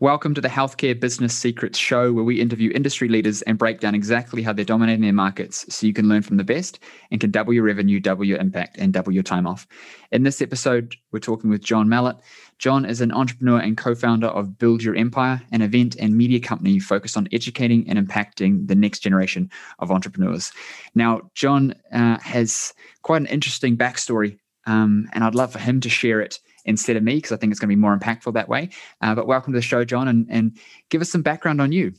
[0.00, 3.94] Welcome to the Healthcare Business Secrets Show, where we interview industry leaders and break down
[3.94, 6.78] exactly how they're dominating their markets so you can learn from the best
[7.10, 9.66] and can double your revenue, double your impact, and double your time off.
[10.10, 12.18] In this episode, we're talking with John Malott.
[12.58, 16.40] John is an entrepreneur and co founder of Build Your Empire, an event and media
[16.40, 20.50] company focused on educating and impacting the next generation of entrepreneurs.
[20.94, 22.72] Now, John uh, has
[23.02, 27.02] quite an interesting backstory, um, and I'd love for him to share it instead of
[27.02, 28.70] me because I think it's going to be more impactful that way.
[29.00, 30.58] Uh, but welcome to the show, John, and, and
[30.88, 31.94] give us some background on you.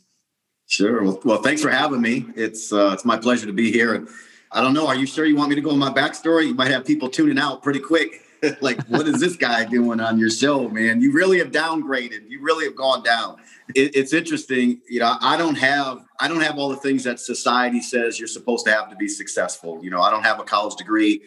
[0.67, 1.03] Sure.
[1.03, 2.25] Well, well thanks for having me.
[2.35, 4.07] It's uh, it's my pleasure to be here.
[4.53, 4.87] I don't know.
[4.87, 6.47] Are you sure you want me to go in my backstory?
[6.47, 8.21] You might have people tuning out pretty quick.
[8.61, 11.01] like, what is this guy doing on your show, man?
[11.01, 12.29] You really have downgraded.
[12.29, 13.37] You really have gone down.
[13.75, 14.81] It, it's interesting.
[14.89, 18.27] You know, I don't have I don't have all the things that society says you're
[18.27, 19.79] supposed to have to be successful.
[19.83, 21.21] You know, I don't have a college degree.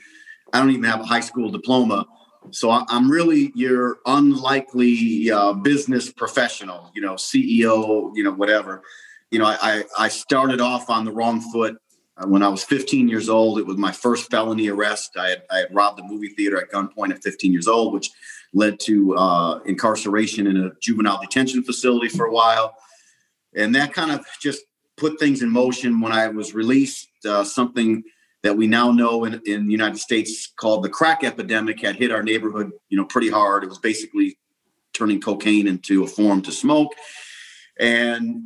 [0.52, 2.06] I don't even have a high school diploma.
[2.50, 8.82] So I'm really your unlikely uh, business professional, you know, CEO, you know, whatever.
[9.30, 11.76] You know, I, I started off on the wrong foot
[12.16, 13.58] uh, when I was 15 years old.
[13.58, 15.16] It was my first felony arrest.
[15.16, 18.10] I had, I had robbed a movie theater at gunpoint at 15 years old, which
[18.52, 22.76] led to uh, incarceration in a juvenile detention facility for a while.
[23.56, 24.62] And that kind of just
[24.96, 27.08] put things in motion when I was released.
[27.26, 28.04] Uh, something
[28.44, 32.12] that we now know in, in the United States called the crack epidemic had hit
[32.12, 33.64] our neighborhood, you know, pretty hard.
[33.64, 34.38] It was basically
[34.92, 36.92] turning cocaine into a form to smoke.
[37.80, 38.44] And,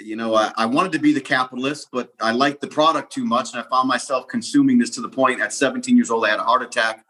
[0.00, 3.24] you know, I, I wanted to be the capitalist, but I liked the product too
[3.24, 3.54] much.
[3.54, 6.40] And I found myself consuming this to the point at 17 years old, I had
[6.40, 7.06] a heart attack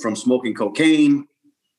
[0.00, 1.26] from smoking cocaine.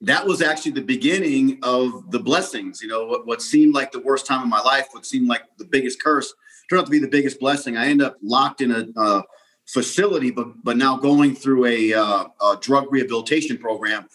[0.02, 2.82] That was actually the beginning of the blessings.
[2.82, 5.44] You know, what, what seemed like the worst time of my life, what seemed like
[5.58, 6.34] the biggest curse,
[6.70, 7.78] turned out to be the biggest blessing.
[7.78, 9.22] I ended up locked in a, uh,
[9.66, 14.08] facility, but but now going through a, uh, a drug rehabilitation program.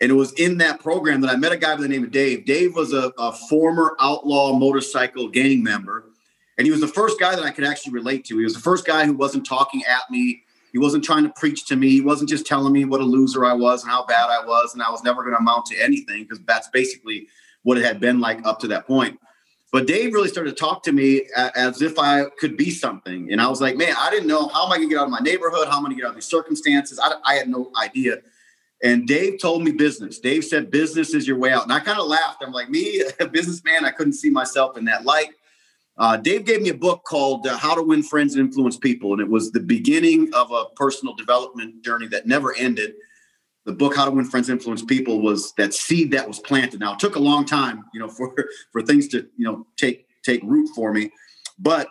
[0.00, 2.10] And it was in that program that I met a guy by the name of
[2.10, 2.44] Dave.
[2.44, 6.06] Dave was a, a former outlaw motorcycle gang member.
[6.58, 8.38] And he was the first guy that I could actually relate to.
[8.38, 10.42] He was the first guy who wasn't talking at me.
[10.72, 11.90] He wasn't trying to preach to me.
[11.90, 14.74] He wasn't just telling me what a loser I was and how bad I was.
[14.74, 17.28] And I was never going to amount to anything because that's basically
[17.62, 19.18] what it had been like up to that point.
[19.74, 23.32] But Dave really started to talk to me as if I could be something.
[23.32, 25.06] And I was like, man, I didn't know how am I going to get out
[25.06, 25.66] of my neighborhood?
[25.66, 27.00] How am I going to get out of these circumstances?
[27.02, 28.18] I, I had no idea.
[28.84, 30.20] And Dave told me business.
[30.20, 31.64] Dave said, business is your way out.
[31.64, 32.44] And I kind of laughed.
[32.46, 35.30] I'm like, me, a businessman, I couldn't see myself in that light.
[35.98, 39.12] Uh, Dave gave me a book called uh, How to Win Friends and Influence People.
[39.12, 42.92] And it was the beginning of a personal development journey that never ended
[43.64, 46.80] the book how to win friends influence people was that seed that was planted.
[46.80, 48.34] Now it took a long time you know for
[48.72, 51.10] for things to you know take take root for me
[51.58, 51.88] but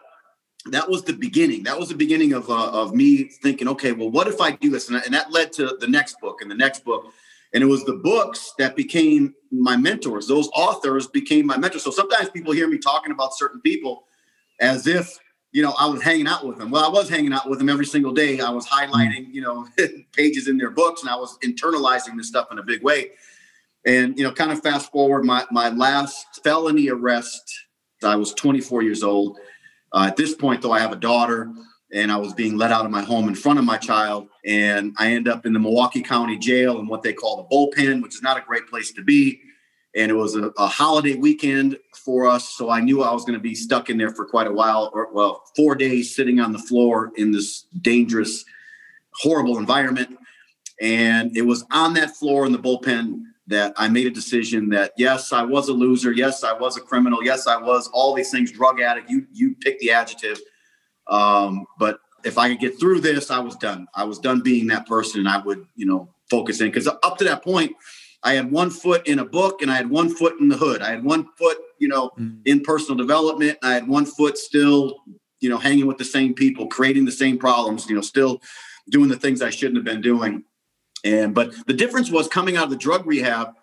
[0.67, 1.63] that was the beginning.
[1.63, 4.69] That was the beginning of uh, of me thinking okay well what if i do
[4.69, 4.89] this?
[4.89, 7.05] And, and that led to the next book and the next book.
[7.53, 10.27] And it was the books that became my mentors.
[10.27, 11.83] Those authors became my mentors.
[11.83, 14.05] So sometimes people hear me talking about certain people
[14.59, 15.19] as if
[15.53, 16.71] you know, I was hanging out with them.
[16.71, 18.39] Well, I was hanging out with them every single day.
[18.39, 19.67] I was highlighting, you know,
[20.11, 23.11] pages in their books and I was internalizing this stuff in a big way.
[23.85, 27.53] And, you know, kind of fast forward, my, my last felony arrest,
[28.03, 29.37] I was 24 years old.
[29.91, 31.53] Uh, at this point, though, I have a daughter
[31.93, 34.29] and I was being let out of my home in front of my child.
[34.43, 38.01] And I end up in the Milwaukee County Jail in what they call the bullpen,
[38.01, 39.39] which is not a great place to be
[39.95, 43.37] and it was a, a, holiday weekend for us so i knew i was going
[43.37, 46.51] to be stuck in there for quite a while or well four days sitting on
[46.51, 48.45] the floor in this dangerous
[49.15, 50.17] horrible environment.
[50.81, 54.93] And it was on that floor in the bullpen that i made a decision that
[54.97, 58.31] yes i was a loser yes i was a criminal yes i was all these
[58.31, 60.39] things drug addict you you pick the adjective.
[61.07, 63.85] Um, but if i could get through this i was done.
[63.93, 67.17] I was done being that person and i would you know focus in because up
[67.17, 67.75] to that point
[68.23, 70.81] I had one foot in a book and I had one foot in the hood.
[70.81, 72.39] I had one foot, you know, mm.
[72.45, 73.57] in personal development.
[73.61, 75.01] I had one foot still,
[75.41, 78.41] you know, hanging with the same people, creating the same problems, you know, still
[78.89, 80.45] doing the things I shouldn't have been doing.
[81.03, 83.55] And but the difference was coming out of the drug rehab,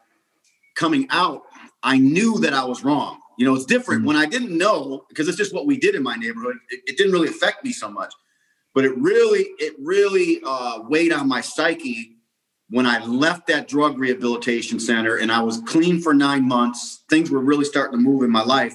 [0.76, 1.42] coming out,
[1.82, 3.18] I knew that I was wrong.
[3.38, 4.06] You know, it's different mm.
[4.08, 6.56] when I didn't know because it's just what we did in my neighborhood.
[6.68, 8.12] It, it didn't really affect me so much,
[8.74, 12.19] but it really, it really uh, weighed on my psyche
[12.70, 17.30] when I left that drug rehabilitation center and I was clean for nine months, things
[17.30, 18.74] were really starting to move in my life.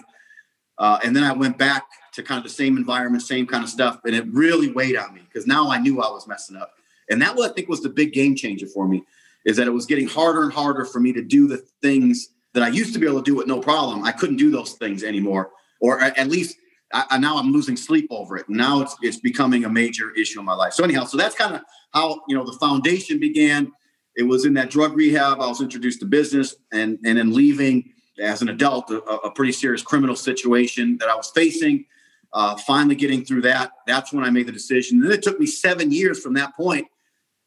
[0.78, 3.70] Uh, and then I went back to kind of the same environment, same kind of
[3.70, 6.72] stuff, and it really weighed on me because now I knew I was messing up.
[7.10, 9.04] And that I think, was the big game changer for me,
[9.46, 12.64] is that it was getting harder and harder for me to do the things that
[12.64, 14.04] I used to be able to do with no problem.
[14.04, 16.58] I couldn't do those things anymore, or at least
[16.94, 18.48] I, now I'm losing sleep over it.
[18.50, 20.74] Now it's it's becoming a major issue in my life.
[20.74, 21.62] So anyhow, so that's kind of
[21.94, 23.72] how you know the foundation began
[24.16, 27.92] it was in that drug rehab I was introduced to business, and and then leaving,
[28.22, 31.86] as an adult, a, a pretty serious criminal situation that I was facing.
[32.34, 35.02] Uh, finally getting through that, that's when I made the decision.
[35.02, 36.86] And it took me seven years from that point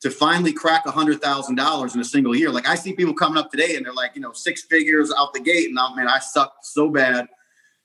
[0.00, 2.50] to finally crack a hundred thousand dollars in a single year.
[2.50, 5.34] Like I see people coming up today and they're like, you know, six figures out
[5.34, 7.26] the gate, and I man, I sucked so bad.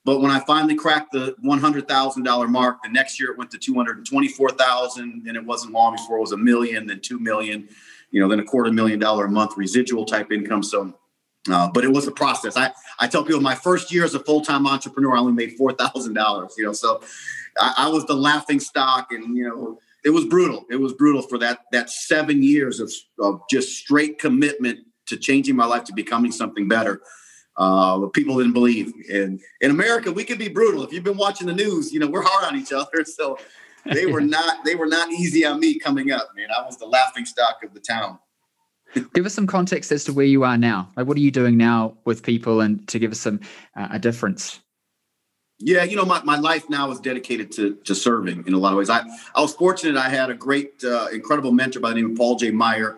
[0.06, 3.38] But when I finally cracked the one hundred thousand dollar mark, the next year it
[3.38, 6.34] went to two hundred and twenty four thousand, and it wasn't long before it was
[6.34, 7.68] a million, then two million,
[8.14, 10.64] you know, then a quarter million dollar a month residual type income.
[10.64, 10.94] So
[11.52, 12.56] uh, but it was a process.
[12.56, 15.58] I, I tell people my first year as a full time entrepreneur, I only made
[15.58, 16.54] four thousand dollars.
[16.58, 17.02] You know, so
[17.60, 20.66] I, I, was the laughing stock, and you know, it was brutal.
[20.70, 25.58] It was brutal for that that seven years of, of just straight commitment to changing
[25.58, 27.02] my life to becoming something better.
[27.58, 30.84] Uh, people didn't believe, and in America, we can be brutal.
[30.84, 33.04] If you've been watching the news, you know we're hard on each other.
[33.06, 33.38] So
[33.86, 36.30] they were not they were not easy on me coming up.
[36.36, 38.20] Man, I was the laughing stock of the town.
[39.14, 40.90] give us some context as to where you are now.
[40.96, 43.40] Like, what are you doing now with people, and to give us some
[43.76, 44.60] uh, a difference?
[45.60, 48.74] Yeah, you know, my, my life now is dedicated to to serving in a lot
[48.74, 48.90] of ways.
[48.90, 49.04] I
[49.36, 49.98] I was fortunate.
[49.98, 52.52] I had a great, uh, incredible mentor by the name of Paul J.
[52.52, 52.98] Meyer,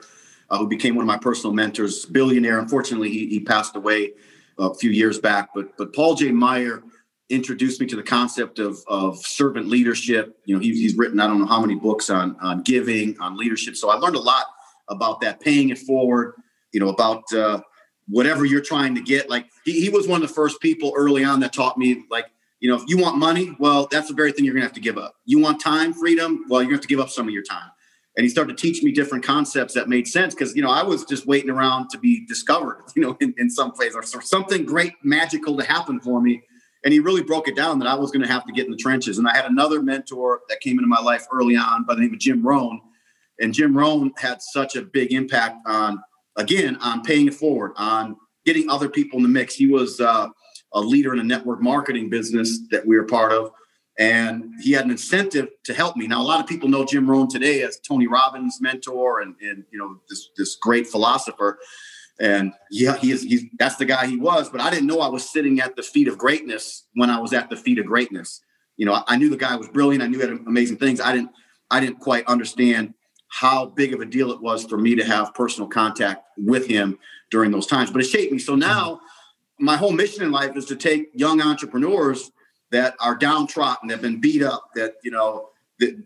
[0.49, 2.05] uh, who became one of my personal mentors.
[2.05, 2.59] Billionaire.
[2.59, 4.13] Unfortunately, he, he passed away
[4.57, 5.49] a few years back.
[5.53, 6.31] But but Paul J.
[6.31, 6.83] Meyer
[7.29, 10.37] introduced me to the concept of of servant leadership.
[10.45, 13.37] You know, he, he's written I don't know how many books on on giving, on
[13.37, 13.75] leadership.
[13.75, 14.45] So I learned a lot
[14.89, 16.35] about that, paying it forward,
[16.71, 17.61] you know, about uh,
[18.07, 19.29] whatever you're trying to get.
[19.29, 22.27] Like he, he was one of the first people early on that taught me, like,
[22.59, 24.79] you know, if you want money, well, that's the very thing you're gonna have to
[24.79, 25.15] give up.
[25.25, 27.69] You want time, freedom, well, you're gonna have to give up some of your time.
[28.17, 30.83] And he started to teach me different concepts that made sense because you know I
[30.83, 34.65] was just waiting around to be discovered, you know, in, in some place or something
[34.65, 36.43] great magical to happen for me.
[36.85, 38.71] And he really broke it down that I was going to have to get in
[38.71, 39.17] the trenches.
[39.17, 42.13] And I had another mentor that came into my life early on by the name
[42.13, 42.79] of Jim Rohn,
[43.39, 46.01] and Jim Rohn had such a big impact on,
[46.37, 48.15] again, on paying it forward, on
[48.45, 49.55] getting other people in the mix.
[49.55, 50.29] He was uh,
[50.73, 53.51] a leader in a network marketing business that we were part of.
[53.97, 56.05] And he had an incentive to help me.
[56.05, 59.63] Now, a lot of people know Jim Rohn today as Tony Robbins' mentor and, and
[59.71, 61.57] you know this this great philosopher.
[62.19, 64.49] And yeah, he is he's that's the guy he was.
[64.49, 67.33] But I didn't know I was sitting at the feet of greatness when I was
[67.33, 68.41] at the feet of greatness.
[68.77, 70.03] You know, I, I knew the guy was brilliant.
[70.03, 71.01] I knew he had amazing things.
[71.01, 71.31] I didn't
[71.69, 72.93] I didn't quite understand
[73.27, 76.97] how big of a deal it was for me to have personal contact with him
[77.31, 77.91] during those times.
[77.91, 78.39] But it shaped me.
[78.39, 78.61] So mm-hmm.
[78.61, 79.01] now
[79.59, 82.31] my whole mission in life is to take young entrepreneurs
[82.71, 85.49] that are downtrodden, that have been beat up, that, you know,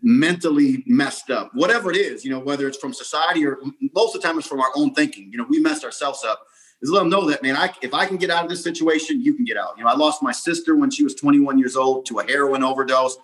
[0.02, 3.58] mentally messed up, whatever it is, you know, whether it's from society or
[3.94, 5.30] most of the time it's from our own thinking.
[5.32, 6.42] You know, we messed ourselves up.
[6.82, 9.20] Is let them know that, man, I, if I can get out of this situation,
[9.20, 9.74] you can get out.
[9.76, 12.62] You know, I lost my sister when she was 21 years old to a heroin
[12.62, 13.18] overdose.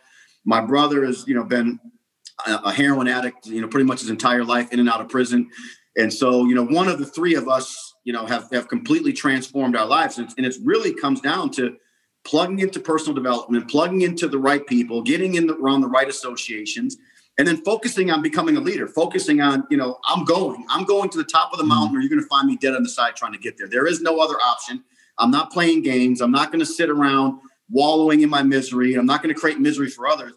[0.44, 1.81] My brother has, you know, been
[2.46, 5.49] a heroin addict, you know, pretty much his entire life in and out of prison.
[5.96, 9.14] And so, you know, one of the three of us, you know, have, have completely
[9.14, 10.19] transformed our lives.
[10.19, 11.76] And, and it really comes down to
[12.26, 16.08] plugging into personal development, plugging into the right people, getting in the, around the right
[16.08, 16.96] associations,
[17.38, 21.08] and then focusing on becoming a leader, focusing on, you know, I'm going, I'm going
[21.11, 21.70] to the top of the mm-hmm.
[21.70, 23.69] mountain, or you're going to find me dead on the side trying to get there.
[23.69, 24.84] There is no other option.
[25.19, 26.20] I'm not playing games.
[26.20, 27.40] I'm not going to sit around
[27.70, 28.94] wallowing in my misery.
[28.94, 30.32] I'm not going to create misery for others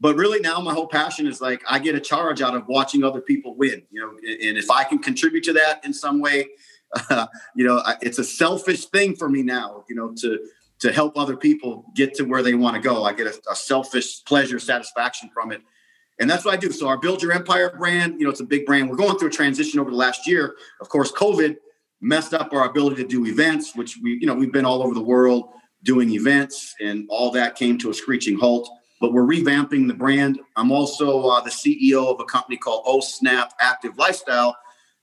[0.00, 3.02] but really now my whole passion is like I get a charge out of watching
[3.02, 6.46] other people win, you know, and if I can contribute to that in some way,
[7.10, 7.26] uh,
[7.56, 10.38] you know, it's a selfish thing for me now, you know, to
[10.80, 13.04] to help other people get to where they want to go.
[13.04, 15.62] I get a, a selfish pleasure, satisfaction from it.
[16.20, 16.72] And that's what I do.
[16.72, 18.90] So our Build Your Empire brand, you know, it's a big brand.
[18.90, 20.56] We're going through a transition over the last year.
[20.80, 21.56] Of course, COVID
[22.00, 24.94] messed up our ability to do events, which we, you know, we've been all over
[24.94, 25.50] the world
[25.84, 28.68] doing events and all that came to a screeching halt
[29.00, 30.40] but we're revamping the brand.
[30.56, 34.56] I'm also uh, the CEO of a company called O Snap Active Lifestyle,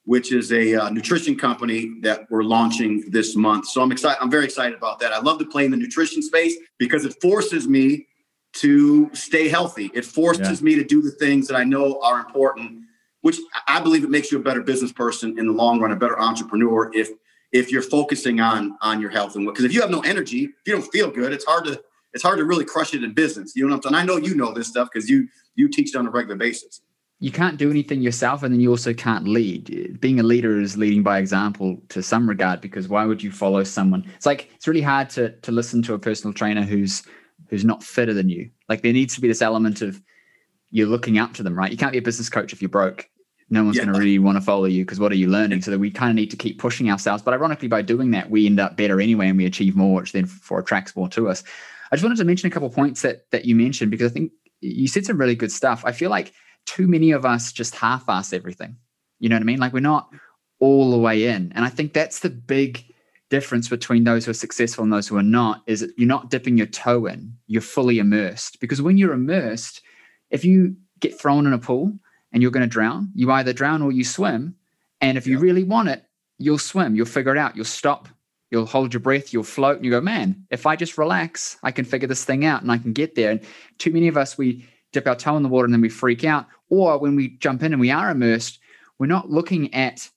[0.05, 3.67] which is a uh, nutrition company that we're launching this month.
[3.67, 4.21] So I'm excited.
[4.21, 5.11] I'm very excited about that.
[5.11, 8.07] I love to play in the nutrition space because it forces me
[8.53, 9.91] to stay healthy.
[9.93, 10.65] It forces yeah.
[10.65, 12.83] me to do the things that I know are important,
[13.21, 15.95] which I believe it makes you a better business person in the long run, a
[15.95, 17.09] better entrepreneur if
[17.51, 19.55] if you're focusing on on your health and what.
[19.55, 21.81] because if you have no energy, if you don't feel good, it's hard to
[22.13, 23.55] it's hard to really crush it in business.
[23.55, 24.03] You know what I'm saying?
[24.03, 26.81] I know you know this stuff because you you teach it on a regular basis.
[27.19, 29.99] You can't do anything yourself, and then you also can't lead.
[30.01, 33.63] Being a leader is leading by example to some regard, because why would you follow
[33.63, 34.05] someone?
[34.15, 37.03] It's like it's really hard to to listen to a personal trainer who's
[37.49, 38.49] who's not fitter than you.
[38.67, 40.01] Like there needs to be this element of
[40.71, 41.71] you're looking up to them, right?
[41.71, 43.09] You can't be a business coach if you're broke.
[43.49, 43.83] No one's yeah.
[43.83, 45.61] going to really want to follow you because what are you learning?
[45.61, 47.21] So that we kind of need to keep pushing ourselves.
[47.21, 50.11] But ironically, by doing that, we end up better anyway, and we achieve more, which
[50.11, 51.43] then for attracts more to us.
[51.91, 54.31] I just wanted to mention a couple points that that you mentioned because I think
[54.61, 55.83] you said some really good stuff.
[55.85, 56.33] I feel like
[56.65, 58.75] too many of us just half-ass everything.
[59.19, 59.59] You know what I mean?
[59.59, 60.09] Like we're not
[60.59, 62.83] all the way in, and I think that's the big
[63.29, 66.29] difference between those who are successful and those who are not is that you're not
[66.29, 68.59] dipping your toe in, you're fully immersed.
[68.59, 69.81] Because when you're immersed,
[70.29, 71.91] if you get thrown in a pool
[72.31, 74.55] and you're going to drown, you either drown or you swim.
[75.01, 76.03] And if you really want it,
[76.37, 78.07] you'll swim, you'll figure it out, you'll stop,
[78.51, 81.71] you'll hold your breath, you'll float, and you go, man, if I just relax, I
[81.71, 83.31] can figure this thing out and I can get there.
[83.31, 83.41] And
[83.79, 86.23] too many of us, we dip our toe in the water and then we freak
[86.23, 86.45] out.
[86.69, 88.59] Or when we jump in and we are immersed,
[88.99, 90.09] we're not looking at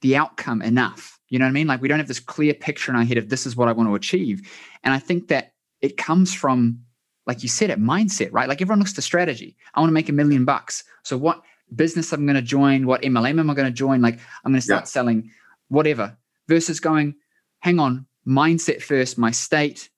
[0.00, 1.18] the outcome enough.
[1.28, 1.66] You know what I mean?
[1.66, 3.72] Like we don't have this clear picture in our head of this is what I
[3.72, 4.48] want to achieve.
[4.84, 6.80] And I think that it comes from,
[7.26, 8.48] like you said, it mindset, right?
[8.48, 9.56] Like everyone looks to strategy.
[9.74, 10.84] I want to make a million bucks.
[11.02, 11.42] So what
[11.74, 12.86] business I'm going to join?
[12.86, 14.00] What MLM am I going to join?
[14.00, 14.86] Like I'm going to start yeah.
[14.86, 15.30] selling
[15.68, 16.16] whatever
[16.48, 17.14] versus going,
[17.60, 19.90] hang on, mindset first, my state,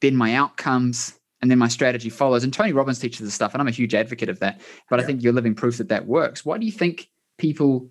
[0.00, 2.44] then my outcomes, and then my strategy follows.
[2.44, 4.60] And Tony Robbins teaches this stuff, and I'm a huge advocate of that.
[4.90, 5.02] But yeah.
[5.02, 6.44] I think you're living proof that that works.
[6.44, 7.90] Why do you think people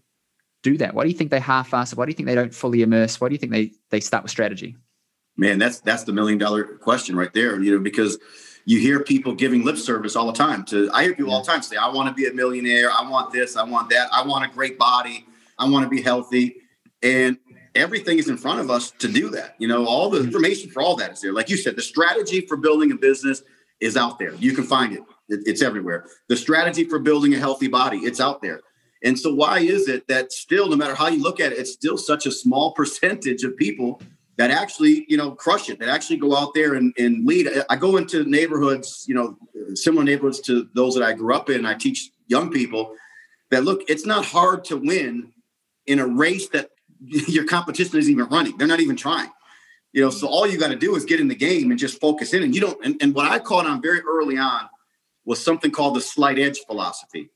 [0.64, 0.94] do that?
[0.94, 1.96] Why do you think they half-ass?
[1.96, 3.22] Why do you think they don't fully immerse?
[3.22, 4.76] Why do you think they they start with strategy?
[5.38, 7.62] Man, that's that's the million dollar question right there.
[7.62, 8.18] You know, because
[8.66, 10.66] you hear people giving lip service all the time.
[10.66, 12.92] To I hear people all the time say, "I want to be a millionaire.
[12.92, 13.56] I want this.
[13.56, 14.10] I want that.
[14.12, 15.26] I want a great body.
[15.58, 16.58] I want to be healthy."
[17.04, 17.38] And
[17.78, 19.56] everything is in front of us to do that.
[19.60, 21.34] You know, all the information for all that is there.
[21.34, 23.44] Like you said, the strategy for building a business
[23.80, 24.34] is out there.
[24.36, 25.04] You can find it.
[25.30, 26.06] it it's everywhere.
[26.28, 28.62] The strategy for building a healthy body, it's out there.
[29.04, 31.72] And so, why is it that still, no matter how you look at it, it's
[31.72, 34.02] still such a small percentage of people
[34.38, 37.48] that actually, you know, crush it, that actually go out there and, and lead?
[37.70, 39.38] I go into neighborhoods, you know,
[39.76, 41.66] similar neighborhoods to those that I grew up in.
[41.66, 42.96] I teach young people
[43.52, 45.32] that look, it's not hard to win
[45.86, 46.72] in a race that
[47.28, 48.58] your competition isn't even running.
[48.58, 49.30] They're not even trying.
[49.94, 50.34] You know, so mm-hmm.
[50.34, 52.44] all you got to do is get in the game and just focus in.
[52.44, 54.70] And you don't, and, and what I caught on very early on
[55.26, 57.30] was something called the slight edge philosophy.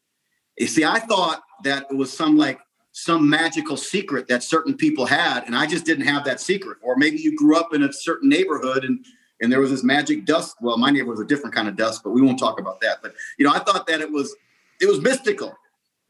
[0.58, 2.60] You see, I thought that it was some like
[2.94, 6.78] some magical secret that certain people had, and I just didn't have that secret.
[6.82, 9.06] Or maybe you grew up in a certain neighborhood and
[9.42, 10.56] and there was this magic dust.
[10.62, 13.00] Well, my neighborhood was a different kind of dust, but we won't talk about that.
[13.02, 14.36] But you know, I thought that it was
[14.80, 15.58] it was mystical.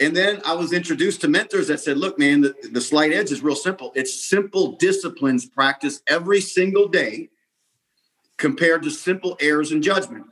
[0.01, 3.31] And then I was introduced to mentors that said, look, man, the, the slight edge
[3.31, 3.91] is real simple.
[3.93, 7.29] It's simple disciplines practiced every single day
[8.37, 10.25] compared to simple errors in judgment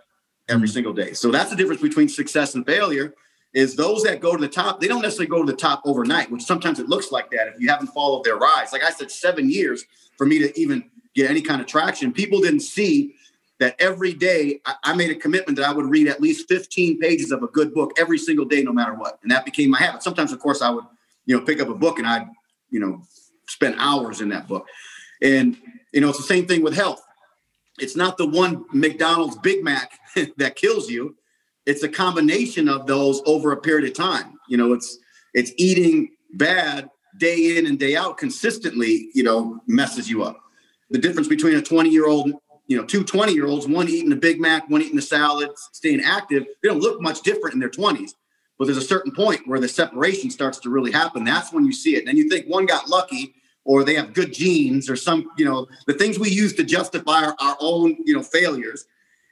[0.50, 0.74] every mm-hmm.
[0.74, 1.14] single day.
[1.14, 3.14] So that's the difference between success and failure
[3.54, 6.32] is those that go to the top, they don't necessarily go to the top overnight,
[6.32, 8.74] which sometimes it looks like that if you haven't followed their rise.
[8.74, 9.86] Like I said, seven years
[10.18, 12.12] for me to even get any kind of traction.
[12.12, 13.16] People didn't see
[13.60, 17.32] that every day I, made a commitment that I would read at least 15 pages
[17.32, 19.20] of a good book every single day, no matter what.
[19.22, 20.02] And that became my habit.
[20.02, 20.86] Sometimes, of course, I would,
[21.26, 22.28] you know, pick up a book and I'd,
[22.70, 23.02] you know,
[23.48, 24.66] spend hours in that book.
[25.22, 25.58] And,
[25.92, 27.04] you know, it's the same thing with health.
[27.80, 30.00] It's not the one McDonald's Big Mac
[30.38, 31.16] that kills you.
[31.66, 34.40] It's a combination of those over a period of time.
[34.48, 34.98] You know, it's
[35.34, 40.40] it's eating bad day in and day out consistently, you know, messes you up.
[40.90, 42.34] The difference between a 20 year old
[42.70, 45.50] you know, two 20 year olds, one eating a Big Mac, one eating a salad,
[45.74, 48.12] staying active, they don't look much different in their 20s.
[48.58, 51.24] But there's a certain point where the separation starts to really happen.
[51.24, 52.08] That's when you see it.
[52.08, 53.34] And you think one got lucky
[53.66, 57.24] or they have good genes or some, you know, the things we use to justify
[57.24, 58.86] our, our own, you know, failures.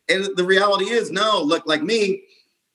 [0.10, 2.24] And the reality is, no, look, like me,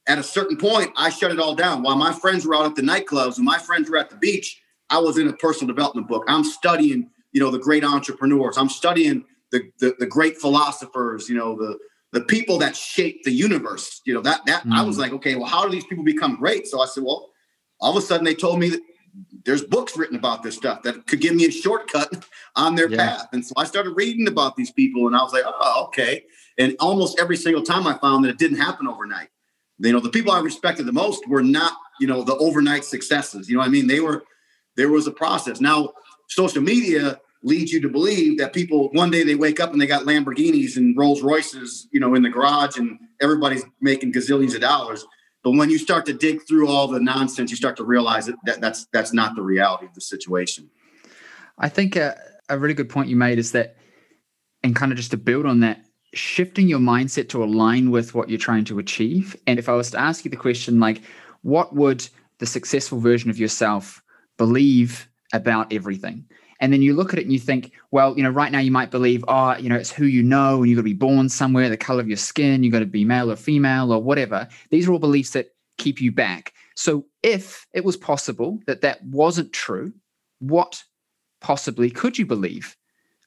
[0.07, 1.83] at a certain point, I shut it all down.
[1.83, 4.61] While my friends were out at the nightclubs and my friends were at the beach,
[4.91, 6.25] I was in a personal development book.
[6.29, 8.57] I'm studying, you know, the great entrepreneurs.
[8.59, 11.79] I'm studying the, the, the great philosophers, you know, the
[12.13, 14.03] the people that shape the universe.
[14.05, 14.73] You know, that that mm.
[14.73, 15.01] I was mm.
[15.01, 16.67] like, okay, well, how do these people become great?
[16.67, 17.31] So I said, well,
[17.81, 18.81] all of a sudden they told me that
[19.45, 22.25] there's books written about this stuff that could give me a shortcut
[22.57, 22.97] on their yeah.
[22.97, 23.29] path.
[23.33, 26.25] And so I started reading about these people and I was like, oh, okay.
[26.59, 29.29] And almost every single time I found that it didn't happen overnight.
[29.79, 33.49] You know, the people I respected the most were not, you know, the overnight successes.
[33.49, 33.87] You know what I mean?
[33.87, 34.23] They were,
[34.77, 35.61] there was a process.
[35.61, 35.93] Now,
[36.29, 39.87] social media leads you to believe that people one day they wake up and they
[39.87, 44.61] got Lamborghinis and Rolls Royces, you know, in the garage and everybody's making gazillions of
[44.61, 45.05] dollars.
[45.43, 48.37] But when you start to dig through all the nonsense, you start to realize that,
[48.45, 50.71] that that's that's not the reality of the situation.
[51.59, 52.17] I think a,
[52.49, 53.77] a really good point you made is that,
[54.63, 55.83] and kind of just to build on that,
[56.15, 59.37] shifting your mindset to align with what you're trying to achieve.
[59.47, 61.03] And if I was to ask you the question, like,
[61.43, 62.09] what would
[62.39, 64.03] the successful version of yourself
[64.39, 66.25] believe about everything?
[66.63, 68.71] And then you look at it and you think, well, you know, right now you
[68.71, 71.29] might believe, oh, you know, it's who you know, and you've got to be born
[71.29, 74.49] somewhere, the color of your skin, you've got to be male or female or whatever.
[74.71, 76.55] These are all beliefs that keep you back.
[76.77, 79.93] So if it was possible that that wasn't true,
[80.39, 80.85] what
[81.41, 82.77] possibly could you believe?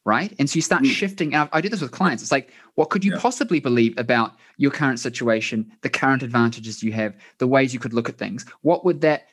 [0.06, 0.34] Right.
[0.40, 0.92] And so you start mm.
[0.92, 1.50] shifting out.
[1.52, 2.24] I do this with clients.
[2.24, 3.20] It's like, what could you yeah.
[3.20, 7.94] possibly believe about your current situation, the current advantages you have, the ways you could
[7.94, 8.46] look at things?
[8.62, 9.28] What would that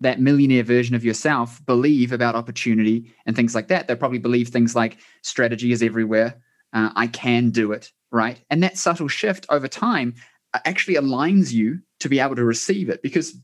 [0.00, 3.86] that millionaire version of yourself believe about opportunity and things like that.
[3.86, 6.40] They'll probably believe things like strategy is everywhere.
[6.72, 8.40] Uh, I can do it, right?
[8.50, 10.14] And that subtle shift over time
[10.54, 13.36] uh, actually aligns you to be able to receive it because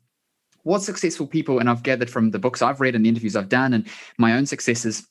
[0.62, 3.48] what successful people, and I've gathered from the books I've read and the interviews I've
[3.48, 3.86] done and
[4.18, 5.06] my own successes,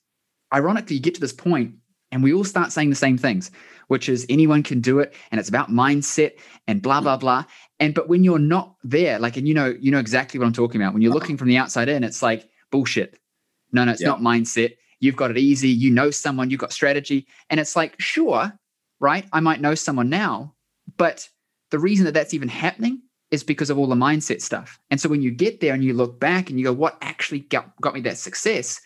[0.54, 1.76] ironically, you get to this point
[2.12, 3.52] and we all start saying the same things,
[3.88, 6.34] which is anyone can do it and it's about mindset
[6.68, 7.46] and blah, blah, blah.
[7.80, 10.54] And but when you're not there, like, and you know, you know exactly what I'm
[10.54, 10.94] talking about.
[10.94, 11.20] When you're uh-huh.
[11.20, 13.20] looking from the outside in, it's like bullshit.
[13.72, 14.10] No, no, it's yeah.
[14.10, 14.76] not mindset.
[15.00, 15.70] You've got it easy.
[15.70, 17.28] You know someone, you've got strategy.
[17.50, 18.54] And it's like, sure,
[19.00, 19.26] right?
[19.34, 20.54] I might know someone now,
[20.98, 21.28] but
[21.72, 23.02] the reason that that's even happening
[23.32, 24.80] is because of all the mindset stuff.
[24.92, 27.40] And so when you get there and you look back and you go, what actually
[27.40, 28.80] got, got me that success?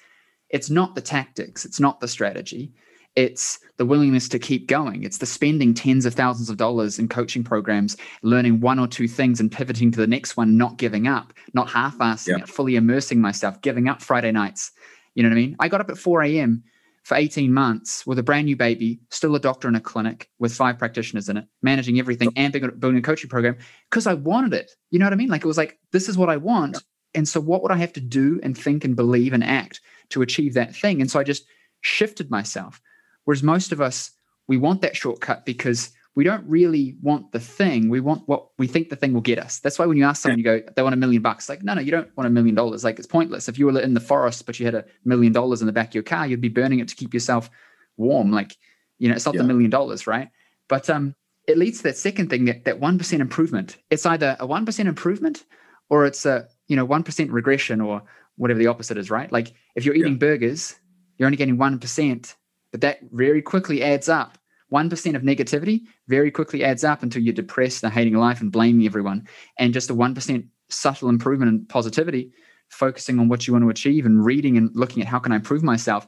[0.49, 2.73] It's not the tactics, it's not the strategy
[3.17, 5.03] it's the willingness to keep going.
[5.03, 9.07] It's the spending tens of thousands of dollars in coaching programs learning one or two
[9.07, 13.19] things and pivoting to the next one not giving up not half-assing it fully immersing
[13.19, 14.71] myself giving up friday nights.
[15.15, 15.55] You know what i mean?
[15.59, 16.63] I got up at 4 a.m
[17.03, 20.53] for 18 months with a brand new baby still a doctor in a clinic with
[20.53, 23.57] five practitioners in it managing everything and building a coaching program
[23.89, 24.71] because i wanted it.
[24.91, 25.29] You know what i mean?
[25.29, 26.83] Like it was like this is what i want.
[27.15, 30.21] And so what would i have to do and think and believe and act to
[30.21, 31.01] achieve that thing?
[31.01, 31.45] And so i just
[31.81, 32.79] shifted myself
[33.27, 34.11] Whereas most of us,
[34.47, 37.89] we want that shortcut because we don't really want the thing.
[37.89, 39.59] We want what we think the thing will get us.
[39.59, 41.49] That's why when you ask someone, you go, they want a million bucks.
[41.49, 42.85] Like, no, no, you don't want a million dollars.
[42.85, 43.49] Like, it's pointless.
[43.49, 45.89] If you were in the forest, but you had a million dollars in the back
[45.89, 47.49] of your car, you'd be burning it to keep yourself
[47.97, 48.31] warm.
[48.31, 48.55] Like,
[48.97, 49.41] you know, it's not yeah.
[49.41, 50.29] the million dollars, right?
[50.69, 51.13] But um,
[51.49, 53.75] it leads to that second thing, that that one percent improvement.
[53.89, 55.43] It's either a one percent improvement
[55.89, 58.03] or it's a you know one percent regression or
[58.37, 59.29] whatever the opposite is, right?
[59.29, 60.19] Like, if you're eating yeah.
[60.19, 60.75] burgers,
[61.17, 62.37] you're only getting one percent
[62.77, 64.37] but that very quickly adds up.
[64.71, 68.85] 1% of negativity very quickly adds up until you're depressed and hating life and blaming
[68.85, 69.27] everyone.
[69.57, 72.33] And just a 1% subtle improvement in positivity,
[72.69, 75.37] focusing on what you want to achieve and reading and looking at how can I
[75.37, 76.07] improve myself.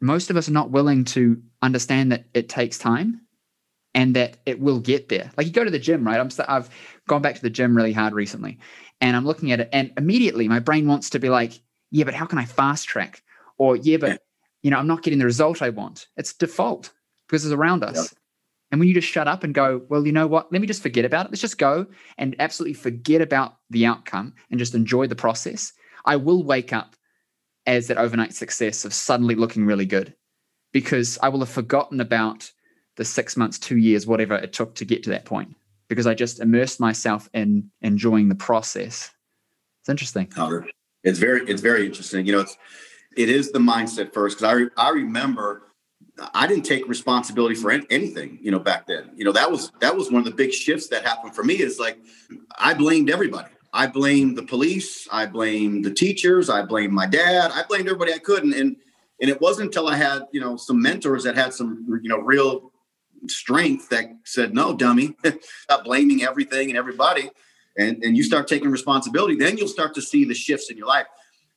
[0.00, 3.20] Most of us are not willing to understand that it takes time
[3.94, 5.30] and that it will get there.
[5.36, 6.18] Like you go to the gym, right?
[6.18, 6.68] I'm st- I've
[7.06, 8.58] gone back to the gym really hard recently
[9.00, 11.60] and I'm looking at it and immediately my brain wants to be like,
[11.92, 13.22] yeah, but how can I fast track?
[13.56, 14.22] Or yeah, but
[14.62, 16.06] you know, I'm not getting the result I want.
[16.16, 16.92] It's default
[17.26, 17.96] because it's around us.
[17.96, 18.06] Yep.
[18.70, 20.52] And when you just shut up and go, well, you know what?
[20.52, 21.30] Let me just forget about it.
[21.30, 21.86] Let's just go
[22.18, 25.72] and absolutely forget about the outcome and just enjoy the process.
[26.04, 26.94] I will wake up
[27.66, 30.14] as that overnight success of suddenly looking really good
[30.72, 32.50] because I will have forgotten about
[32.96, 35.54] the six months, two years, whatever it took to get to that point
[35.88, 39.10] because I just immersed myself in enjoying the process.
[39.80, 40.28] It's interesting.
[41.02, 42.26] It's very, it's very interesting.
[42.26, 42.56] You know, it's,
[43.16, 45.62] it is the mindset first because I I remember
[46.34, 49.10] I didn't take responsibility for anything, you know, back then.
[49.16, 51.54] You know, that was that was one of the big shifts that happened for me
[51.54, 51.98] is like
[52.58, 53.52] I blamed everybody.
[53.72, 58.14] I blamed the police, I blamed the teachers, I blamed my dad, I blamed everybody
[58.14, 58.42] I could.
[58.42, 58.76] And and,
[59.20, 62.18] and it wasn't until I had, you know, some mentors that had some, you know,
[62.18, 62.72] real
[63.26, 65.14] strength that said, no, dummy,
[65.62, 67.30] stop blaming everything and everybody.
[67.76, 70.86] And, and you start taking responsibility, then you'll start to see the shifts in your
[70.86, 71.06] life.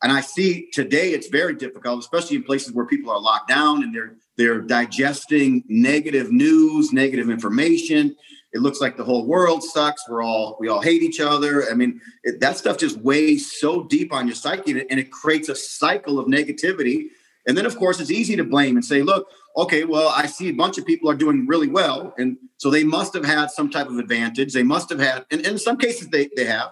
[0.04, 3.84] And I see today it's very difficult, especially in places where people are locked down
[3.84, 8.16] and they're they're digesting negative news, negative information.
[8.54, 10.10] It looks like the whole world sucks.
[10.10, 11.70] We're all we all hate each other.
[11.70, 15.50] I mean, it, that stuff just weighs so deep on your psyche, and it creates
[15.50, 17.10] a cycle of negativity.
[17.48, 20.50] And then, of course, it's easy to blame and say, "Look, okay, well, I see
[20.50, 23.70] a bunch of people are doing really well, and so they must have had some
[23.70, 24.54] type of advantage.
[24.54, 26.72] They must have had, and, and in some cases, they they have."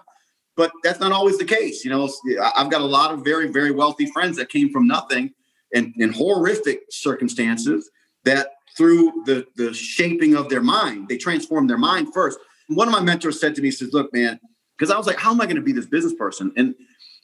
[0.60, 1.86] But that's not always the case.
[1.86, 2.12] You know,
[2.54, 5.32] I've got a lot of very, very wealthy friends that came from nothing
[5.74, 7.90] and in horrific circumstances
[8.24, 12.38] that through the, the shaping of their mind, they transformed their mind first.
[12.68, 14.38] One of my mentors said to me, he says, look, man,
[14.76, 16.52] because I was like, how am I going to be this business person?
[16.58, 16.74] And,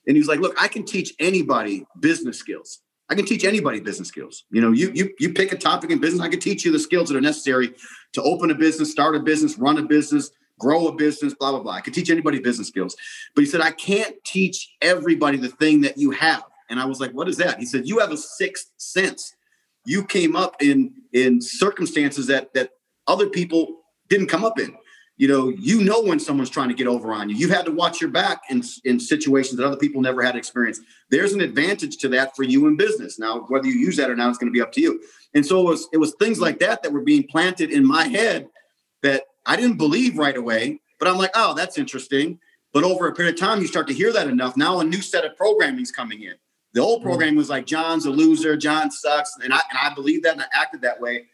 [0.07, 2.81] and he's like, look, I can teach anybody business skills.
[3.11, 4.44] I can teach anybody business skills.
[4.51, 6.79] You know, you you you pick a topic in business, I can teach you the
[6.79, 7.75] skills that are necessary
[8.14, 11.61] to open a business, start a business, run a business, grow a business, blah, blah,
[11.61, 11.73] blah.
[11.73, 12.97] I could teach anybody business skills.
[13.35, 16.45] But he said, I can't teach everybody the thing that you have.
[16.71, 17.59] And I was like, what is that?
[17.59, 19.35] He said, you have a sixth sense.
[19.85, 22.71] You came up in in circumstances that that
[23.07, 24.77] other people didn't come up in.
[25.19, 27.37] You know, you know when someone's trying to get over on you.
[27.37, 30.81] You've had to watch your back in, in situations that other people never had experience.
[31.09, 33.19] There's an advantage to that for you in business.
[33.19, 35.01] Now, whether you use that or not, it's going to be up to you.
[35.35, 38.09] And so it was it was things like that that were being planted in my
[38.09, 38.49] head
[39.03, 42.39] that I didn't believe right away, but I'm like, oh, that's interesting.
[42.73, 44.57] But over a period of time, you start to hear that enough.
[44.57, 46.35] Now a new set of programming is coming in.
[46.75, 47.09] The old mm-hmm.
[47.09, 50.43] program was like John's a loser, John sucks, and I and I believed that and
[50.43, 51.27] I acted that way.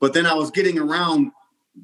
[0.00, 1.30] But then I was getting around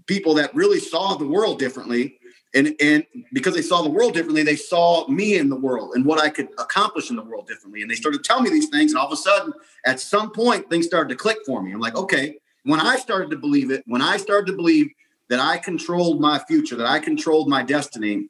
[0.06, 2.18] people that really saw the world differently,
[2.54, 6.04] And, and because they saw the world differently, they saw me in the world and
[6.04, 7.82] what I could accomplish in the world differently.
[7.82, 8.92] And they started telling me these things.
[8.92, 9.52] And all of a sudden,
[9.84, 11.72] at some point, things started to click for me.
[11.72, 14.88] I'm like, okay, when I started to believe it, when I started to believe
[15.28, 18.28] that I controlled my future, that I controlled my destiny,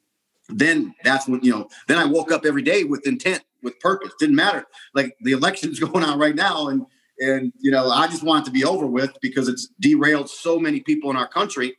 [0.49, 4.11] then that's when, you know, then I woke up every day with intent, with purpose.
[4.19, 4.65] Didn't matter.
[4.93, 6.67] Like the election's going on right now.
[6.67, 6.85] And,
[7.19, 10.59] and, you know, I just want it to be over with because it's derailed so
[10.59, 11.77] many people in our country.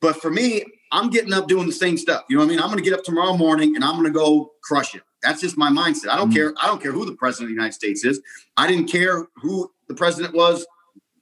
[0.00, 2.24] But for me, I'm getting up doing the same stuff.
[2.28, 2.60] You know what I mean?
[2.60, 5.02] I'm going to get up tomorrow morning and I'm going to go crush it.
[5.22, 6.08] That's just my mindset.
[6.08, 6.36] I don't mm-hmm.
[6.36, 6.54] care.
[6.60, 8.20] I don't care who the president of the United States is.
[8.56, 10.66] I didn't care who the president was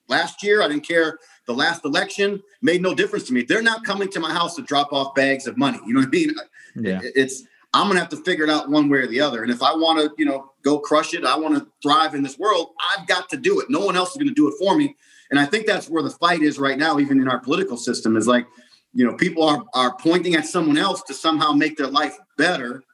[0.08, 0.62] last year.
[0.62, 1.18] I didn't care
[1.48, 2.40] the last election.
[2.62, 3.42] Made no difference to me.
[3.42, 5.80] They're not coming to my house to drop off bags of money.
[5.84, 6.34] You know what I mean?
[6.80, 7.00] Yeah.
[7.02, 9.42] It's I'm gonna have to figure it out one way or the other.
[9.42, 12.22] And if I want to, you know, go crush it, I want to thrive in
[12.22, 12.68] this world.
[12.92, 13.68] I've got to do it.
[13.68, 14.94] No one else is going to do it for me.
[15.30, 18.16] And I think that's where the fight is right now, even in our political system.
[18.16, 18.46] Is like
[18.94, 22.84] you know people are are pointing at someone else to somehow make their life better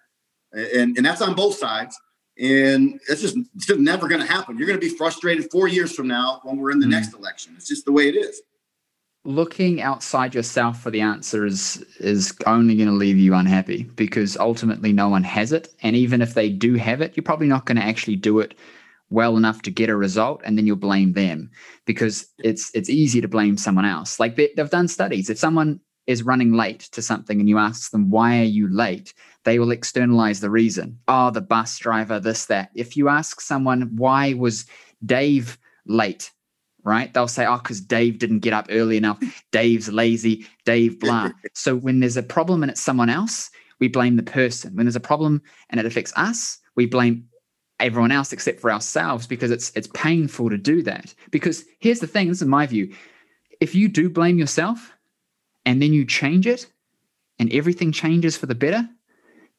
[0.54, 1.98] and and that's on both sides
[2.38, 4.58] and it's just it's just never going to happen.
[4.58, 6.90] You're going to be frustrated four years from now when we're in the mm.
[6.90, 7.54] next election.
[7.56, 8.42] It's just the way it is.
[9.26, 14.36] Looking outside yourself for the answer is is only going to leave you unhappy because
[14.36, 15.68] ultimately no one has it.
[15.82, 18.54] And even if they do have it you're probably not going to actually do it
[19.10, 21.50] well enough to get a result and then you'll blame them
[21.84, 24.18] because it's it's easy to blame someone else.
[24.18, 25.30] Like they, have done studies.
[25.30, 29.14] If someone is running late to something and you ask them why are you late
[29.44, 30.98] they will externalize the reason.
[31.08, 32.70] Oh the bus driver this that.
[32.74, 34.66] If you ask someone why was
[35.04, 36.30] dave late?
[36.82, 37.12] Right?
[37.12, 39.20] They'll say oh because dave didn't get up early enough.
[39.52, 40.46] Dave's lazy.
[40.64, 41.30] Dave blah.
[41.54, 44.74] So when there's a problem and it's someone else we blame the person.
[44.74, 47.28] When there's a problem and it affects us we blame
[47.80, 51.14] everyone else except for ourselves because it's it's painful to do that.
[51.30, 52.94] Because here's the thing this is my view.
[53.60, 54.92] If you do blame yourself
[55.64, 56.66] and then you change it
[57.38, 58.88] and everything changes for the better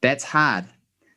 [0.01, 0.65] that's hard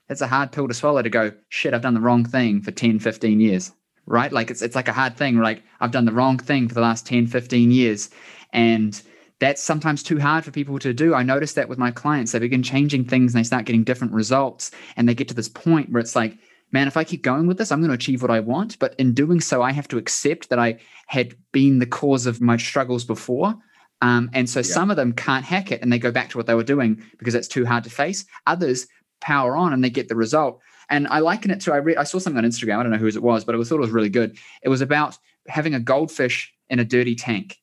[0.09, 2.71] that's a hard pill to swallow to go shit i've done the wrong thing for
[2.71, 3.73] 10 15 years
[4.07, 6.75] right like it's, it's like a hard thing like i've done the wrong thing for
[6.75, 8.11] the last 10 15 years
[8.53, 9.03] and
[9.41, 11.15] that's sometimes too hard for people to do.
[11.15, 12.33] I notice that with my clients.
[12.33, 14.71] They begin changing things and they start getting different results.
[14.97, 16.37] And they get to this point where it's like,
[16.73, 18.79] man, if I keep going with this, I'm going to achieve what I want.
[18.79, 22.41] But in doing so, I have to accept that I had been the cause of
[22.41, 23.55] my struggles before.
[24.01, 24.65] Um, and so yeah.
[24.65, 27.03] some of them can't hack it and they go back to what they were doing
[27.19, 28.25] because it's too hard to face.
[28.47, 28.87] Others
[29.21, 30.61] power on and they get the result.
[30.91, 32.79] And I liken it to I, read, I saw something on Instagram.
[32.79, 34.39] I don't know whose it was, but I thought it was really good.
[34.63, 37.59] It was about having a goldfish in a dirty tank.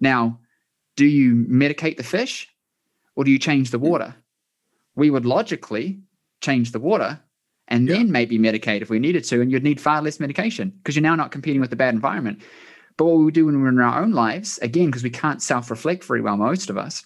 [0.00, 0.40] Now,
[0.96, 2.48] do you medicate the fish
[3.16, 4.14] or do you change the water?
[4.94, 6.00] We would logically
[6.40, 7.20] change the water
[7.68, 7.96] and yeah.
[7.96, 9.40] then maybe medicate if we needed to.
[9.40, 12.42] And you'd need far less medication because you're now not competing with the bad environment.
[12.96, 15.70] But what we do when we're in our own lives, again, because we can't self
[15.70, 17.04] reflect very well, most of us,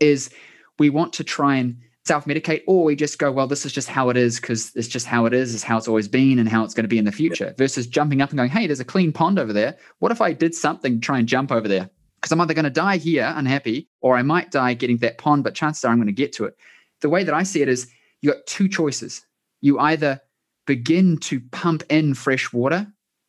[0.00, 0.30] is
[0.78, 3.88] we want to try and self medicate, or we just go, well, this is just
[3.88, 6.48] how it is because it's just how it is, is how it's always been and
[6.48, 8.80] how it's going to be in the future, versus jumping up and going, hey, there's
[8.80, 9.76] a clean pond over there.
[9.98, 11.90] What if I did something to try and jump over there?
[12.16, 15.44] Because I'm either going to die here unhappy, or I might die getting that pond,
[15.44, 16.56] but chances are I'm going to get to it.
[17.00, 17.88] The way that I see it is
[18.22, 19.24] you got two choices
[19.60, 20.20] you either
[20.66, 22.86] begin to pump in fresh water,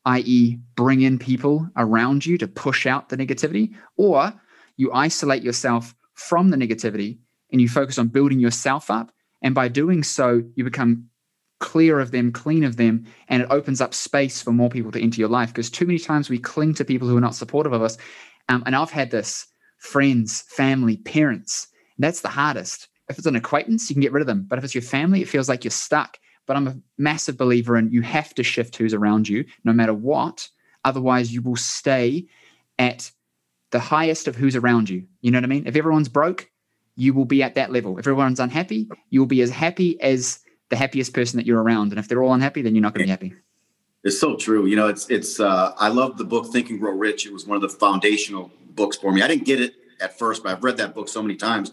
[0.09, 4.33] i.e., bring in people around you to push out the negativity, or
[4.77, 7.17] you isolate yourself from the negativity
[7.51, 9.11] and you focus on building yourself up.
[9.41, 11.05] And by doing so, you become
[11.59, 15.01] clear of them, clean of them, and it opens up space for more people to
[15.01, 15.49] enter your life.
[15.49, 17.97] Because too many times we cling to people who are not supportive of us.
[18.47, 19.47] Um, and I've had this
[19.79, 21.67] friends, family, parents.
[21.97, 24.45] That's the hardest if it's an acquaintance, you can get rid of them.
[24.47, 26.17] But if it's your family, it feels like you're stuck.
[26.49, 29.93] But I'm a massive believer in you have to shift who's around you, no matter
[29.93, 30.49] what.
[30.83, 32.25] Otherwise, you will stay
[32.79, 33.11] at
[33.69, 35.05] the highest of who's around you.
[35.21, 35.67] You know what I mean?
[35.67, 36.49] If everyone's broke,
[36.95, 37.99] you will be at that level.
[37.99, 41.91] If everyone's unhappy, you will be as happy as the happiest person that you're around.
[41.91, 43.35] And if they're all unhappy, then you're not going to be happy.
[44.03, 44.65] It's so true.
[44.65, 45.39] You know, it's it's.
[45.39, 47.27] Uh, I love the book Think and Grow Rich.
[47.27, 49.21] It was one of the foundational books for me.
[49.21, 51.71] I didn't get it at first, but I've read that book so many times.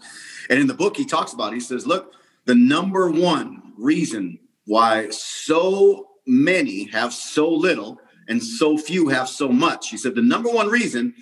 [0.51, 1.55] And in the book, he talks about, it.
[1.55, 2.13] he says, look,
[2.45, 4.37] the number one reason
[4.67, 9.89] why so many have so little and so few have so much.
[9.89, 11.13] He said, the number one reason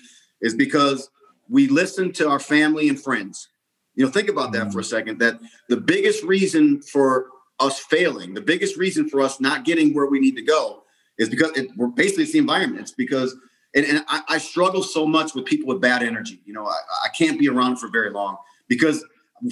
[0.41, 1.10] is because
[1.47, 3.47] we listen to our family and friends.
[3.93, 4.89] You know, think about that for a mm.
[4.89, 5.19] second.
[5.19, 7.27] That the biggest reason for
[7.60, 10.84] us failing, the biggest reason for us not getting where we need to go
[11.17, 12.81] is because it, we're basically it's the environment.
[12.81, 13.38] It's because
[13.75, 16.41] and, and I, I, struggle so much with people with bad energy.
[16.45, 18.38] You know, I, I can't be around for very long
[18.69, 19.05] because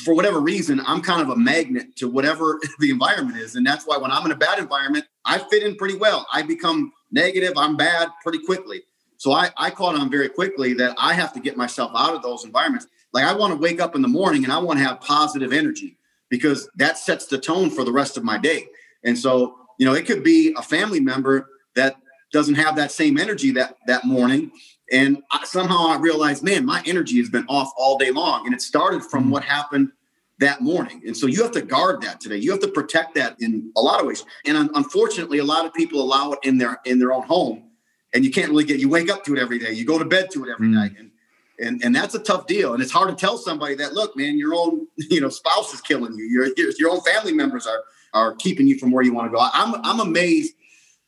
[0.03, 3.55] for whatever reason, I'm kind of a magnet to whatever the environment is.
[3.55, 6.25] And that's why when I'm in a bad environment, I fit in pretty well.
[6.31, 8.83] I become negative, I'm bad pretty quickly.
[9.17, 12.21] So I, I caught on very quickly that I have to get myself out of
[12.21, 12.87] those environments.
[13.13, 15.53] like I want to wake up in the morning and I want to have positive
[15.53, 15.97] energy
[16.29, 18.67] because that sets the tone for the rest of my day.
[19.05, 21.95] And so, you know, it could be a family member that
[22.33, 24.51] doesn't have that same energy that that morning
[24.93, 28.53] and I, somehow I realized, man, my energy has been off all day long and
[28.53, 29.31] it started from mm-hmm.
[29.31, 29.91] what happened
[30.39, 31.01] that morning.
[31.05, 32.37] And so you have to guard that today.
[32.37, 34.23] You have to protect that in a lot of ways.
[34.45, 37.71] And unfortunately, a lot of people allow it in their in their own home
[38.13, 39.71] and you can't really get you wake up to it every day.
[39.71, 40.73] You go to bed to it every mm.
[40.73, 40.91] night.
[40.97, 41.11] And
[41.59, 42.73] and and that's a tough deal.
[42.73, 45.81] And it's hard to tell somebody that, look, man, your own, you know, spouse is
[45.81, 46.25] killing you.
[46.25, 49.45] Your your own family members are are keeping you from where you want to go.
[49.53, 50.53] I'm I'm amazed,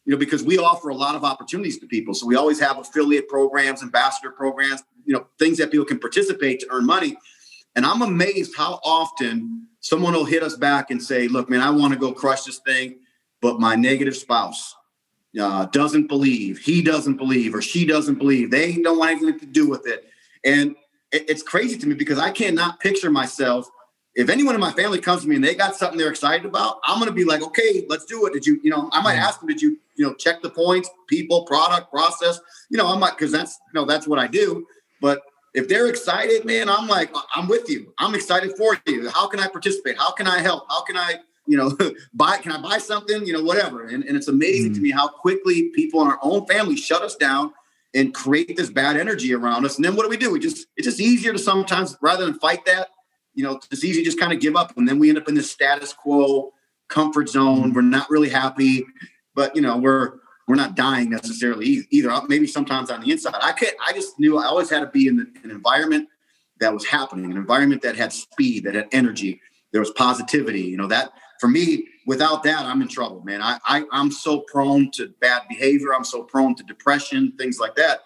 [0.06, 2.14] you know, because we offer a lot of opportunities to people.
[2.14, 6.60] So we always have affiliate programs, ambassador programs, you know, things that people can participate
[6.62, 7.18] to earn money.
[7.76, 11.70] And I'm amazed how often someone will hit us back and say, look, man, I
[11.70, 13.00] want to go crush this thing,
[13.42, 14.76] but my negative spouse
[15.40, 18.52] uh, doesn't believe, he doesn't believe, or she doesn't believe.
[18.52, 20.06] They don't want anything to do with it.
[20.44, 20.76] And
[21.12, 23.68] it, it's crazy to me because I cannot picture myself.
[24.14, 26.80] If anyone in my family comes to me and they got something they're excited about,
[26.86, 28.34] I'm going to be like, okay, let's do it.
[28.34, 30.90] Did you, you know, I might ask them, did you, you know, check the points,
[31.08, 32.40] people, product, process?
[32.70, 34.66] You know, I'm like, because that's, you know, that's what I do.
[35.02, 35.22] But
[35.54, 37.94] if they're excited, man, I'm like, I'm with you.
[37.98, 39.10] I'm excited for you.
[39.10, 39.98] How can I participate?
[39.98, 40.66] How can I help?
[40.70, 41.16] How can I,
[41.48, 41.78] you know,
[42.14, 43.26] buy, can I buy something?
[43.26, 43.86] You know, whatever.
[43.86, 44.76] And, and it's amazing mm-hmm.
[44.76, 47.54] to me how quickly people in our own family shut us down
[47.94, 49.78] and create this bad energy around us.
[49.78, 50.32] And then what do we do?
[50.32, 52.90] We just, it's just easier to sometimes rather than fight that,
[53.34, 54.78] you know, it's easy to just kind of give up.
[54.78, 56.52] And then we end up in this status quo
[56.90, 57.64] comfort zone.
[57.64, 57.74] Mm-hmm.
[57.74, 58.86] We're not really happy,
[59.36, 60.14] but you know, we're,
[60.48, 62.12] we're not dying necessarily either.
[62.12, 64.88] Uh, maybe sometimes on the inside, I could, I just knew I always had to
[64.88, 66.10] be in the, an environment
[66.60, 69.42] that was happening, an environment that had speed, that had energy,
[69.76, 70.62] there was positivity.
[70.62, 73.42] You know that for me, without that, I'm in trouble, man.
[73.42, 75.94] I, I I'm so prone to bad behavior.
[75.94, 78.00] I'm so prone to depression, things like that.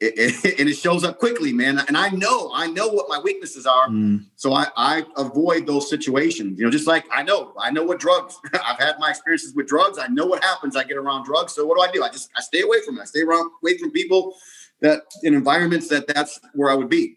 [0.00, 1.78] It, it, and it shows up quickly, man.
[1.86, 3.88] And I know, I know what my weaknesses are.
[3.88, 4.26] Mm.
[4.36, 6.58] So I, I avoid those situations.
[6.58, 8.38] You know, just like I know, I know what drugs.
[8.54, 9.98] I've had my experiences with drugs.
[9.98, 10.76] I know what happens.
[10.76, 11.54] I get around drugs.
[11.54, 12.02] So what do I do?
[12.02, 13.02] I just I stay away from it.
[13.02, 14.36] I stay around away from people
[14.80, 17.16] that in environments that that's where I would be.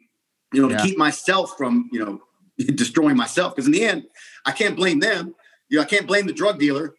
[0.52, 0.78] You know, yeah.
[0.78, 2.22] to keep myself from you know
[2.76, 3.56] destroying myself.
[3.56, 4.04] Because in the end,
[4.46, 5.36] I can't blame them
[5.74, 6.94] you know, I can't blame the drug dealer.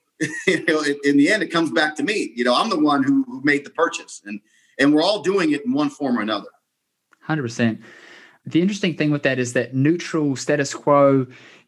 [0.49, 2.33] you know, in, in, the end, it comes back to me.
[2.35, 4.41] You know, I'm the one who, who made the purchase, and
[4.79, 6.49] and we're all doing it in one form or another.
[7.21, 7.81] Hundred percent.
[8.47, 11.27] The interesting thing with that is that neutral status quo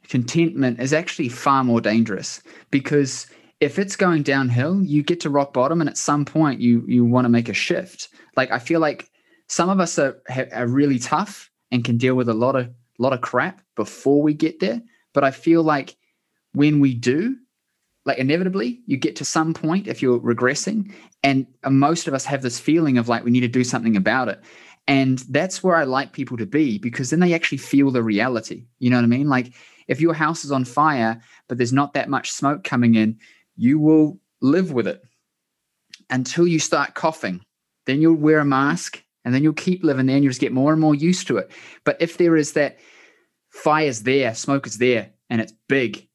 [0.09, 3.27] contentment is actually far more dangerous because
[3.61, 7.05] if it's going downhill, you get to rock bottom, and at some point, you you
[7.05, 8.09] want to make a shift.
[8.37, 9.11] Like I feel like
[9.49, 10.21] some of us are
[10.53, 14.35] are really tough and can deal with a lot of lot of crap before we
[14.35, 14.83] get there,
[15.15, 15.97] but I feel like
[16.53, 17.37] when we do,
[18.07, 20.93] like inevitably, you get to some point if you're regressing,
[21.23, 23.97] and uh, most of us have this feeling of like we need to do something
[23.97, 24.41] about it.
[24.89, 28.67] And that's where I like people to be because then they actually feel the reality.
[28.79, 29.29] You know what I mean?
[29.29, 29.53] Like
[29.89, 33.19] if your house is on fire, but there's not that much smoke coming in,
[33.57, 35.03] you will live with it
[36.09, 37.41] until you start coughing.
[37.87, 40.53] Then you'll wear a mask and then you'll keep living there and you just get
[40.53, 41.51] more and more used to it.
[41.85, 42.79] But if there is that
[43.51, 46.06] fire's there, smoke is there, and it's big,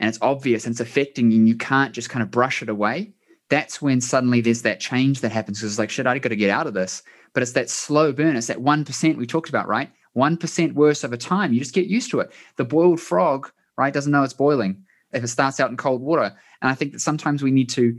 [0.00, 2.68] and it's obvious and it's affecting you and you can't just kind of brush it
[2.68, 3.12] away,
[3.50, 6.36] that's when suddenly there's that change that happens because it's like, shit, I got to
[6.36, 7.02] get out of this.
[7.34, 8.34] But it's that slow burn.
[8.34, 9.90] It's that 1% we talked about, right?
[10.16, 11.52] 1% worse over time.
[11.52, 12.32] You just get used to it.
[12.56, 16.34] The boiled frog, right, doesn't know it's boiling if it starts out in cold water.
[16.62, 17.96] And I think that sometimes we need to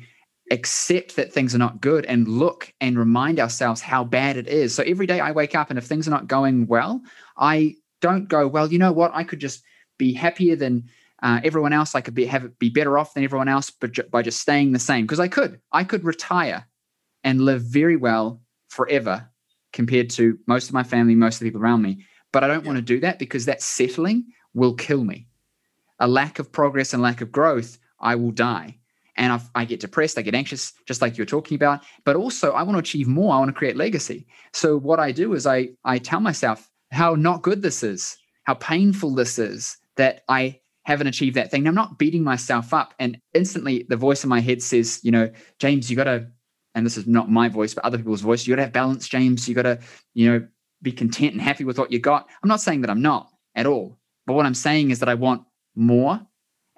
[0.50, 4.74] accept that things are not good and look and remind ourselves how bad it is.
[4.76, 7.02] So every day I wake up and if things are not going well,
[7.38, 9.12] I don't go, well, you know what?
[9.14, 9.64] I could just
[9.98, 10.90] be happier than
[11.21, 11.95] uh, everyone else.
[11.95, 14.71] I could be have be better off than everyone else, but ju- by just staying
[14.71, 15.60] the same because I could.
[15.71, 16.67] I could retire
[17.23, 19.29] and live very well forever
[19.73, 22.05] compared to most of my family, most of the people around me.
[22.31, 22.67] But I don't yeah.
[22.67, 25.27] want to do that because that settling will kill me.
[25.99, 28.77] A lack of progress and lack of growth, I will die.
[29.17, 31.81] And I've, I get depressed, I get anxious, just like you're talking about.
[32.05, 33.36] But also, I want to achieve more.
[33.36, 34.25] I want to create legacy.
[34.53, 38.55] So what I do is I I tell myself how not good this is, how
[38.55, 41.67] painful this is, that I haven't achieved that thing.
[41.67, 42.94] I'm not beating myself up.
[43.00, 46.28] And instantly the voice in my head says, you know, James, you got to,
[46.74, 49.08] and this is not my voice, but other people's voice, you got to have balance,
[49.08, 49.48] James.
[49.48, 49.80] You got to,
[50.13, 50.48] you know,
[50.82, 52.28] be content and happy with what you got.
[52.41, 54.00] I'm not saying that I'm not at all.
[54.26, 55.44] But what I'm saying is that I want
[55.76, 56.20] more.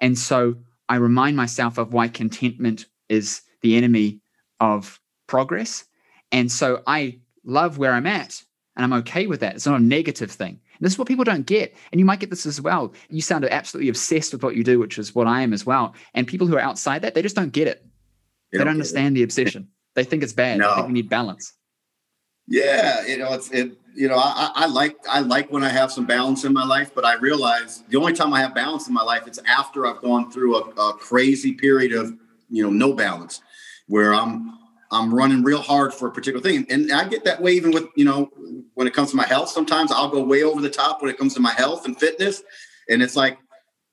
[0.00, 0.56] And so
[0.88, 4.20] I remind myself of why contentment is the enemy
[4.60, 5.84] of progress.
[6.32, 8.42] And so I love where I'm at
[8.76, 9.54] and I'm okay with that.
[9.54, 10.60] It's not a negative thing.
[10.84, 11.74] This is what people don't get.
[11.92, 12.92] And you might get this as well.
[13.08, 15.94] You sound absolutely obsessed with what you do, which is what I am as well.
[16.12, 17.82] And people who are outside that, they just don't get it.
[18.52, 19.68] They, they don't, don't understand the obsession.
[19.94, 20.58] They think it's bad.
[20.58, 20.68] No.
[20.68, 21.54] They think we need balance.
[22.46, 23.78] Yeah, you know, it's it.
[23.94, 26.90] You know, I, I like I like when I have some balance in my life,
[26.94, 30.02] but I realize the only time I have balance in my life it's after I've
[30.02, 32.12] gone through a, a crazy period of
[32.50, 33.40] you know no balance,
[33.86, 34.58] where I'm
[34.90, 37.84] I'm running real hard for a particular thing, and I get that way even with
[37.96, 38.30] you know
[38.74, 39.48] when it comes to my health.
[39.48, 42.42] Sometimes I'll go way over the top when it comes to my health and fitness,
[42.88, 43.38] and it's like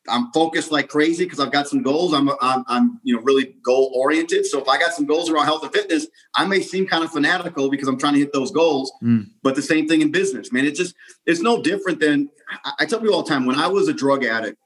[0.09, 2.13] I'm focused like crazy because I've got some goals.
[2.13, 4.45] I'm, I'm, I'm, you know, really goal oriented.
[4.45, 7.11] So if I got some goals around health and fitness, I may seem kind of
[7.11, 8.91] fanatical because I'm trying to hit those goals.
[9.03, 9.27] Mm.
[9.43, 10.65] But the same thing in business, man.
[10.65, 12.29] It's just, it's no different than
[12.65, 13.45] I, I tell people all the time.
[13.45, 14.57] When I was a drug addict,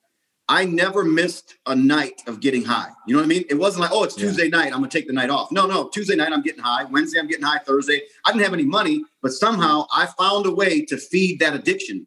[0.48, 2.90] I never missed a night of getting high.
[3.08, 3.46] You know what I mean?
[3.50, 4.58] It wasn't like, oh, it's Tuesday yeah.
[4.58, 4.66] night.
[4.68, 5.52] I'm gonna take the night off.
[5.52, 5.88] No, no.
[5.88, 6.84] Tuesday night I'm getting high.
[6.84, 7.58] Wednesday I'm getting high.
[7.60, 11.56] Thursday I didn't have any money, but somehow I found a way to feed that
[11.56, 12.06] addiction.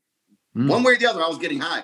[0.57, 0.69] Mm.
[0.69, 1.83] One way or the other, I was getting high.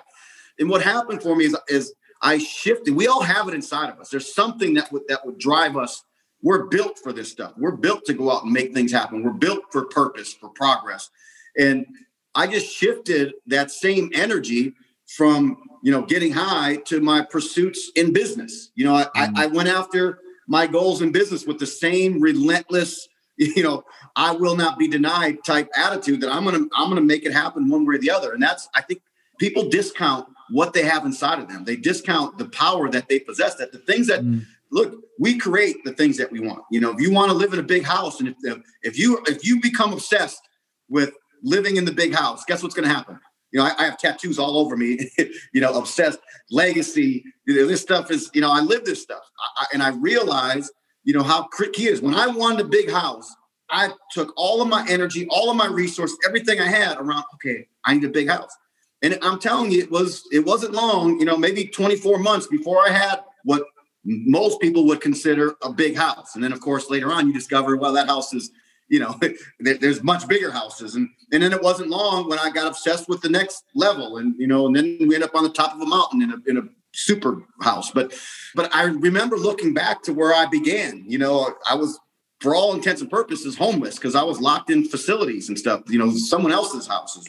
[0.57, 2.95] And what happened for me is, is I shifted.
[2.95, 4.09] We all have it inside of us.
[4.09, 6.03] There's something that would that would drive us.
[6.41, 7.53] We're built for this stuff.
[7.57, 9.23] We're built to go out and make things happen.
[9.23, 11.09] We're built for purpose, for progress.
[11.57, 11.85] And
[12.33, 14.73] I just shifted that same energy
[15.07, 18.71] from you know getting high to my pursuits in business.
[18.75, 19.37] You know, I, mm-hmm.
[19.37, 23.83] I, I went after my goals in business with the same relentless you know
[24.15, 27.67] i will not be denied type attitude that i'm gonna i'm gonna make it happen
[27.67, 29.01] one way or the other and that's i think
[29.39, 31.63] people discount what they have inside of them.
[31.63, 33.55] They discount the power that they possess.
[33.55, 34.45] That the things that mm.
[34.71, 36.63] look, we create the things that we want.
[36.71, 39.23] You know, if you want to live in a big house, and if if you
[39.27, 40.41] if you become obsessed
[40.89, 41.13] with
[41.43, 43.19] living in the big house, guess what's to happen?
[43.55, 45.09] You know, I, I, have tattoos all over me.
[45.53, 46.19] you know, obsessed,
[46.51, 47.23] legacy.
[47.47, 48.29] You know, this stuff is.
[48.33, 49.23] You know, I live this stuff,
[49.55, 50.69] I, and I realize,
[51.05, 52.01] you know, how key is.
[52.01, 53.33] When I wanted a big house,
[53.69, 57.23] I took all of my energy, all of my resources, everything I had around.
[57.35, 58.53] Okay, I need a big house.
[59.01, 62.85] And I'm telling you, it was it wasn't long, you know, maybe 24 months before
[62.85, 63.63] I had what
[64.03, 66.35] most people would consider a big house.
[66.35, 68.51] And then of course later on you discover, well, that house is,
[68.87, 69.19] you know,
[69.59, 70.95] there's much bigger houses.
[70.95, 74.17] And and then it wasn't long when I got obsessed with the next level.
[74.17, 76.31] And you know, and then we end up on the top of a mountain in
[76.31, 77.91] a in a super house.
[77.91, 78.13] But
[78.55, 81.03] but I remember looking back to where I began.
[81.07, 81.99] You know, I was
[82.39, 85.97] for all intents and purposes homeless because I was locked in facilities and stuff, you
[85.97, 87.27] know, someone else's houses.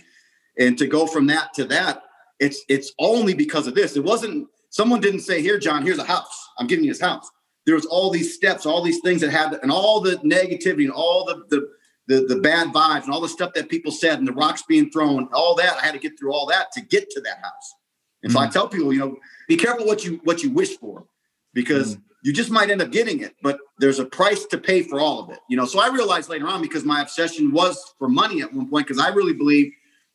[0.58, 2.02] And to go from that to that,
[2.38, 3.96] it's it's only because of this.
[3.96, 6.48] It wasn't someone didn't say, "Here, John, here's a house.
[6.58, 7.30] I'm giving you this house."
[7.66, 10.92] There was all these steps, all these things that had, and all the negativity and
[10.92, 11.68] all the the
[12.08, 14.90] the, the bad vibes and all the stuff that people said and the rocks being
[14.90, 15.76] thrown, all that.
[15.76, 17.74] I had to get through all that to get to that house.
[18.22, 18.38] And mm-hmm.
[18.38, 18.52] so I mm.
[18.52, 19.16] tell people, you know,
[19.48, 21.06] be careful what you what you wish for,
[21.52, 22.02] because mm-hmm.
[22.22, 25.18] you just might end up getting it, but there's a price to pay for all
[25.20, 25.40] of it.
[25.50, 28.68] You know, so I realized later on because my obsession was for money at one
[28.70, 29.72] point, because I really believe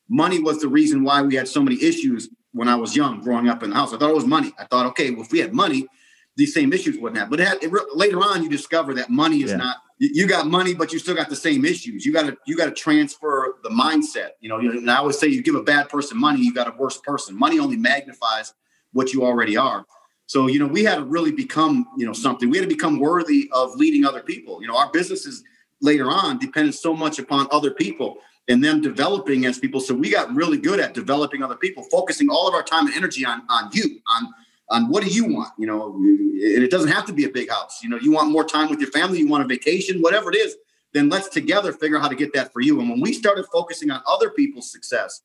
[0.08, 3.50] money was the reason why we had so many issues when I was young, growing
[3.50, 3.94] up in the house.
[3.94, 4.52] I thought it was money.
[4.58, 5.88] I thought, okay, well, if we had money,
[6.42, 7.30] these same issues wouldn't have.
[7.30, 9.58] But it had, it, later on, you discover that money is yeah.
[9.58, 9.78] not.
[10.00, 12.04] You got money, but you still got the same issues.
[12.04, 14.32] You got to you got to transfer the mindset.
[14.40, 16.76] You know, and I always say, you give a bad person money, you got a
[16.76, 17.38] worse person.
[17.38, 18.56] Money only magnifies
[18.94, 19.86] what you already are.
[20.26, 22.50] So, you know, we had to really become, you know, something.
[22.50, 24.60] We had to become worthy of leading other people.
[24.64, 25.44] You know, our businesses
[25.82, 29.80] later on depended so much upon other people and them developing as people.
[29.80, 32.96] So we got really good at developing other people, focusing all of our time and
[32.96, 34.34] energy on on you, on
[34.72, 37.50] on what do you want, you know, and it doesn't have to be a big
[37.50, 37.84] house.
[37.84, 40.38] You know, you want more time with your family, you want a vacation, whatever it
[40.38, 40.56] is,
[40.94, 42.80] then let's together figure out how to get that for you.
[42.80, 45.22] And when we started focusing on other people's success,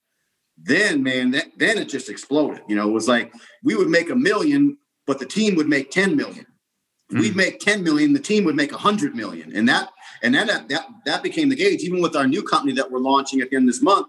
[0.58, 2.62] then man, that, then it just exploded.
[2.68, 3.32] You know, it was like
[3.62, 6.46] we would make a million, but the team would make 10 million.
[7.12, 7.20] Mm.
[7.20, 9.54] We'd make 10 million, the team would make 100 million.
[9.54, 9.90] And that
[10.22, 12.98] and then that, that, that became the gauge, even with our new company that we're
[12.98, 14.08] launching at the end of this month,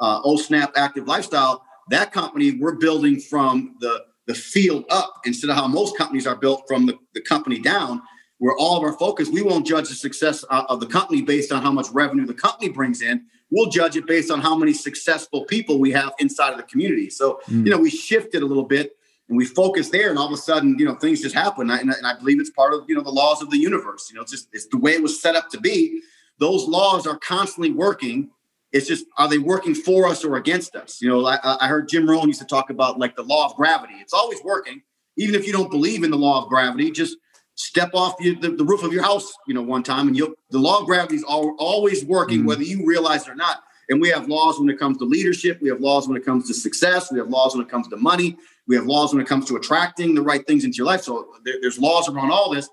[0.00, 1.62] uh, O Snap Active Lifestyle.
[1.90, 6.36] That company we're building from the, the field up instead of how most companies are
[6.36, 8.00] built from the, the company down,
[8.38, 11.52] where all of our focus, we won't judge the success uh, of the company based
[11.52, 13.24] on how much revenue the company brings in.
[13.50, 17.10] We'll judge it based on how many successful people we have inside of the community.
[17.10, 17.64] So, mm.
[17.64, 18.96] you know, we shifted a little bit
[19.28, 21.90] and we focus there and all of a sudden you know things just happen and
[21.90, 24.16] I, and I, believe it's part of you know the laws of the universe you
[24.16, 26.02] know it's just it's the way it was set up to be
[26.38, 28.30] those laws are constantly working
[28.72, 31.88] it's just are they working for us or against us you know i, I heard
[31.88, 34.82] jim rohn used to talk about like the law of gravity it's always working
[35.16, 37.16] even if you don't believe in the law of gravity just
[37.54, 40.58] step off the, the roof of your house you know one time and you'll the
[40.58, 42.48] law of gravity is always working mm-hmm.
[42.48, 45.60] whether you realize it or not and we have laws when it comes to leadership.
[45.60, 47.12] We have laws when it comes to success.
[47.12, 48.36] We have laws when it comes to money.
[48.66, 51.02] We have laws when it comes to attracting the right things into your life.
[51.02, 52.70] So there, there's laws around all this.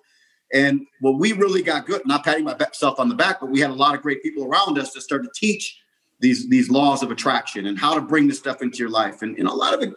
[0.54, 3.70] And what we really got good, not patting myself on the back, but we had
[3.70, 5.79] a lot of great people around us that started to teach
[6.20, 9.22] these these laws of attraction and how to bring this stuff into your life.
[9.22, 9.94] And, and a lot of it,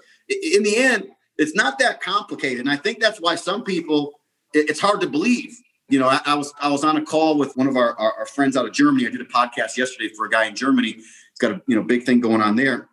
[0.55, 1.09] in the end,
[1.39, 2.61] it's not that complicated.
[2.61, 4.21] And I think that's why some people,
[4.53, 5.57] it's hard to believe
[5.93, 8.15] you know, I, I, was I was on a call with one of our, our,
[8.21, 9.07] our friends out of Germany.
[9.07, 10.93] I did a podcast yesterday for a guy in Germany.
[10.93, 12.89] He's got a you know big thing going on there,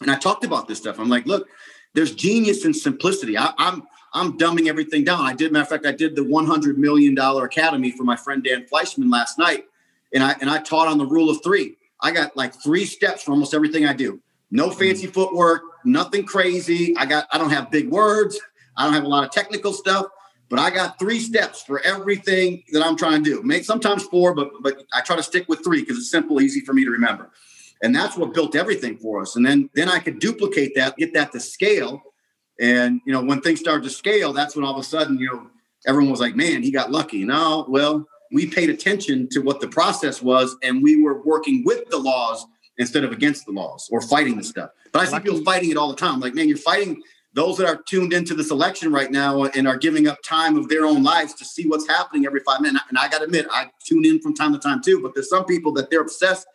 [0.00, 0.98] and I talked about this stuff.
[0.98, 1.46] I'm like, look,
[1.92, 3.36] there's genius in simplicity.
[3.36, 3.82] I, I'm
[4.14, 5.26] I'm dumbing everything down.
[5.26, 8.42] I did, matter of fact, I did the 100 million dollar academy for my friend
[8.42, 9.64] Dan Fleyshman last night,
[10.14, 11.76] and I and I taught on the rule of three.
[12.00, 14.20] I got like three steps for almost everything I do.
[14.50, 14.78] No mm-hmm.
[14.78, 16.96] fancy footwork, nothing crazy.
[16.96, 18.38] I got I don't have big words.
[18.76, 20.06] I don't have a lot of technical stuff,
[20.48, 23.42] but I got three steps for everything that I'm trying to do.
[23.42, 26.60] Make sometimes four, but but I try to stick with three because it's simple, easy
[26.60, 27.30] for me to remember.
[27.82, 29.36] And that's what built everything for us.
[29.36, 32.02] And then then I could duplicate that, get that to scale.
[32.60, 35.26] And you know, when things started to scale, that's when all of a sudden, you
[35.26, 35.50] know,
[35.86, 37.24] everyone was like, man, he got lucky.
[37.24, 41.88] No, well, we paid attention to what the process was and we were working with
[41.90, 42.46] the laws
[42.78, 44.70] instead of against the laws or fighting the stuff.
[44.92, 46.20] But I see people fighting it all the time.
[46.20, 47.02] Like, man, you're fighting
[47.34, 50.68] those that are tuned into this election right now and are giving up time of
[50.68, 52.84] their own lives to see what's happening every five minutes.
[52.88, 55.00] And I got to admit, I tune in from time to time too.
[55.02, 56.46] But there's some people that they're obsessed.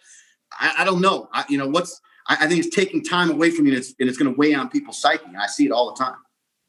[0.60, 1.30] I, I don't know.
[1.34, 2.02] I, you know what's?
[2.28, 4.38] I, I, think it's taking time away from you, and it's, and it's going to
[4.38, 5.26] weigh on people's psyche.
[5.40, 6.18] I see it all the time.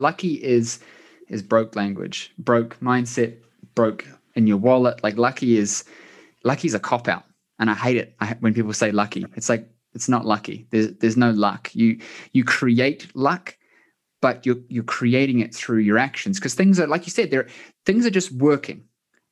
[0.01, 0.81] Lucky is
[1.29, 3.37] is broke language, broke mindset,
[3.75, 5.03] broke in your wallet.
[5.03, 5.85] Like lucky is
[6.45, 7.25] lucky is a cop out,
[7.59, 9.25] and I hate it I, when people say lucky.
[9.37, 10.67] It's like it's not lucky.
[10.71, 11.71] There's there's no luck.
[11.75, 11.99] You
[12.33, 13.57] you create luck,
[14.21, 17.31] but you're you're creating it through your actions because things are like you said.
[17.31, 17.49] There
[17.87, 18.85] things are just working.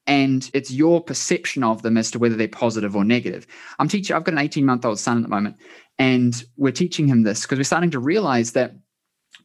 [0.09, 3.47] And it's your perception of them as to whether they're positive or negative.
[3.79, 5.57] I'm teaching, I've got an 18 month old son at the moment,
[5.97, 8.75] and we're teaching him this because we're starting to realize that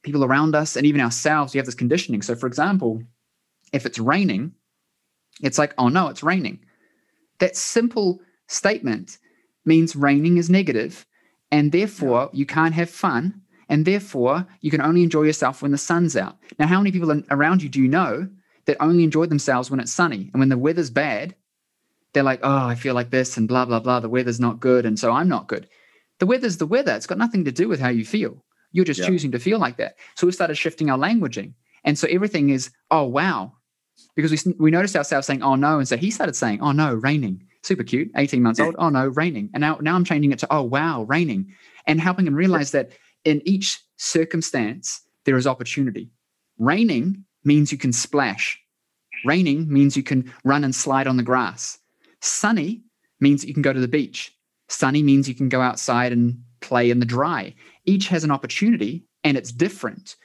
[0.01, 2.21] people around us and even ourselves, we have this conditioning.
[2.21, 3.03] So, for example,
[3.73, 4.53] if it's raining,
[5.41, 6.59] it's like, oh no, it's raining.
[7.39, 9.17] That simple statement
[9.65, 11.05] means raining is negative,
[11.51, 15.77] and therefore you can't have fun, and therefore you can only enjoy yourself when the
[15.77, 16.37] sun's out.
[16.57, 18.27] Now, how many people around you do you know
[18.65, 21.35] that only enjoy themselves when it's sunny, and when the weather's bad,
[22.13, 23.99] they're like, oh, I feel like this, and blah blah blah.
[23.99, 25.67] The weather's not good, and so I'm not good.
[26.19, 26.95] The weather's the weather.
[26.95, 28.43] It's got nothing to do with how you feel.
[28.71, 29.07] You're just yeah.
[29.07, 29.95] choosing to feel like that.
[30.15, 33.53] So we've started shifting our languaging, and so everything is, oh wow,
[34.15, 35.79] because we, we noticed ourselves saying, oh no.
[35.79, 37.43] And so he started saying, oh no, raining.
[37.63, 38.75] Super cute, 18 months old.
[38.77, 39.49] Oh no, raining.
[39.53, 41.53] And now, now I'm changing it to, oh wow, raining.
[41.85, 42.91] And helping him realize that
[43.25, 46.09] in each circumstance, there is opportunity.
[46.57, 48.59] Raining means you can splash.
[49.25, 51.77] Raining means you can run and slide on the grass.
[52.21, 52.83] Sunny
[53.19, 54.33] means you can go to the beach.
[54.69, 57.53] Sunny means you can go outside and play in the dry.
[57.85, 60.15] Each has an opportunity and it's different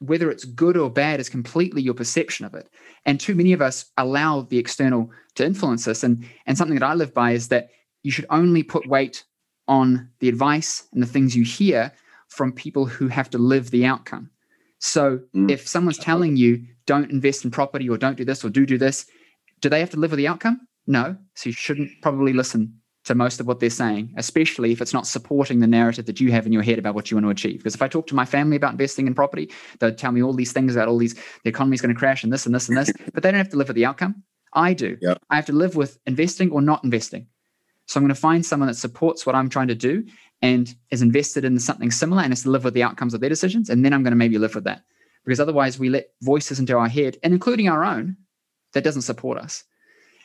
[0.00, 2.68] whether it's good or bad is completely your perception of it.
[3.04, 6.02] And too many of us allow the external to influence us.
[6.02, 7.70] And, and something that I live by is that
[8.02, 9.24] you should only put weight
[9.66, 11.92] on the advice and the things you hear
[12.28, 14.30] from people who have to live the outcome.
[14.78, 15.50] So mm.
[15.50, 18.78] if someone's telling you don't invest in property or don't do this or do do
[18.78, 19.06] this,
[19.60, 20.60] do they have to live with the outcome?
[20.86, 21.16] No.
[21.34, 25.06] So you shouldn't probably listen to most of what they're saying, especially if it's not
[25.06, 27.58] supporting the narrative that you have in your head about what you want to achieve.
[27.58, 30.32] Because if I talk to my family about investing in property, they'll tell me all
[30.32, 32.78] these things about all these, the economy's going to crash and this and this and
[32.78, 34.22] this, but they don't have to live with the outcome.
[34.52, 34.96] I do.
[35.02, 35.22] Yep.
[35.28, 37.26] I have to live with investing or not investing.
[37.86, 40.04] So I'm going to find someone that supports what I'm trying to do
[40.42, 43.30] and is invested in something similar and has to live with the outcomes of their
[43.30, 43.70] decisions.
[43.70, 44.82] And then I'm going to maybe live with that.
[45.24, 48.16] Because otherwise, we let voices into our head, and including our own,
[48.72, 49.64] that doesn't support us.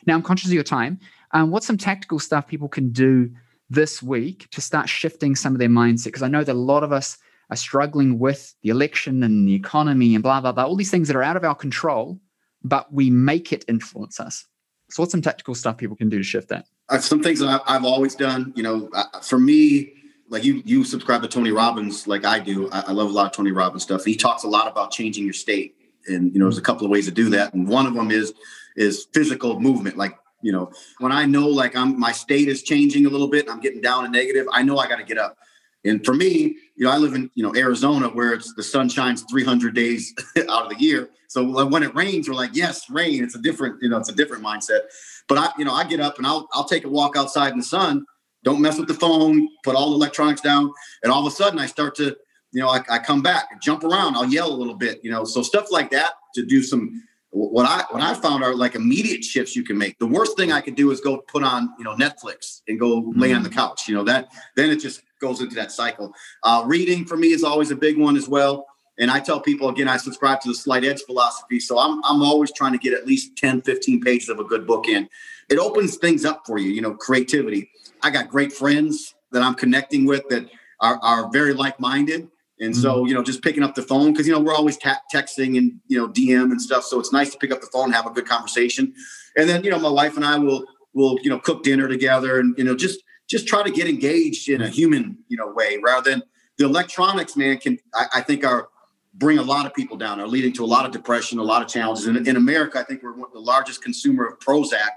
[0.06, 1.00] Now, I'm conscious of your time.
[1.34, 3.30] Um, what's some tactical stuff people can do
[3.68, 6.06] this week to start shifting some of their mindset?
[6.06, 7.18] Because I know that a lot of us
[7.50, 11.08] are struggling with the election and the economy and blah, blah, blah, all these things
[11.08, 12.20] that are out of our control,
[12.62, 14.46] but we make it influence us.
[14.90, 16.66] So, what's some tactical stuff people can do to shift that?
[16.88, 19.92] Uh, some things that I've always done, you know, uh, for me,
[20.28, 22.70] like you, you subscribe to Tony Robbins, like I do.
[22.70, 24.04] I, I love a lot of Tony Robbins stuff.
[24.04, 25.74] He talks a lot about changing your state,
[26.06, 27.54] and you know, there's a couple of ways to do that.
[27.54, 28.34] And one of them is
[28.76, 33.06] is physical movement, like you know, when I know like I'm my state is changing
[33.06, 35.18] a little bit, and I'm getting down and negative, I know I got to get
[35.18, 35.38] up.
[35.86, 38.88] And for me, you know, I live in you know Arizona where it's the sun
[38.88, 40.14] shines 300 days
[40.48, 41.08] out of the year.
[41.28, 43.24] So when it rains, we're like, yes, rain.
[43.24, 44.82] It's a different, you know, it's a different mindset.
[45.28, 47.58] But I, you know, I get up and I'll I'll take a walk outside in
[47.58, 48.04] the sun.
[48.44, 49.48] Don't mess with the phone.
[49.64, 50.70] Put all the electronics down.
[51.02, 52.16] And all of a sudden, I start to,
[52.52, 54.16] you know, I, I come back, jump around.
[54.16, 55.24] I'll yell a little bit, you know.
[55.24, 57.02] So stuff like that to do some
[57.34, 59.98] what I what I found are like immediate shifts you can make.
[59.98, 63.02] The worst thing I could do is go put on you know Netflix and go
[63.02, 63.20] mm-hmm.
[63.20, 63.88] lay on the couch.
[63.88, 66.12] You know that then it just goes into that cycle.
[66.44, 68.66] Uh, reading for me is always a big one as well.
[69.00, 71.58] And I tell people again, I subscribe to the slight edge philosophy.
[71.58, 74.64] So I'm I'm always trying to get at least 10, 15 pages of a good
[74.64, 75.08] book in.
[75.50, 77.68] It opens things up for you, you know, creativity.
[78.02, 80.48] I got great friends that I'm connecting with that
[80.80, 82.28] are, are very like-minded
[82.60, 82.82] And mm-hmm.
[82.82, 85.58] so, you know, just picking up the phone because you know we're always ta- texting
[85.58, 86.84] and you know DM and stuff.
[86.84, 88.94] So it's nice to pick up the phone, and have a good conversation,
[89.36, 92.38] and then you know my wife and I will will you know cook dinner together
[92.38, 95.78] and you know just just try to get engaged in a human you know way
[95.82, 96.22] rather than
[96.58, 97.36] the electronics.
[97.36, 98.68] Man, can I, I think are
[99.14, 101.62] bring a lot of people down, are leading to a lot of depression, a lot
[101.62, 102.06] of challenges.
[102.06, 104.90] And in America, I think we're the largest consumer of Prozac,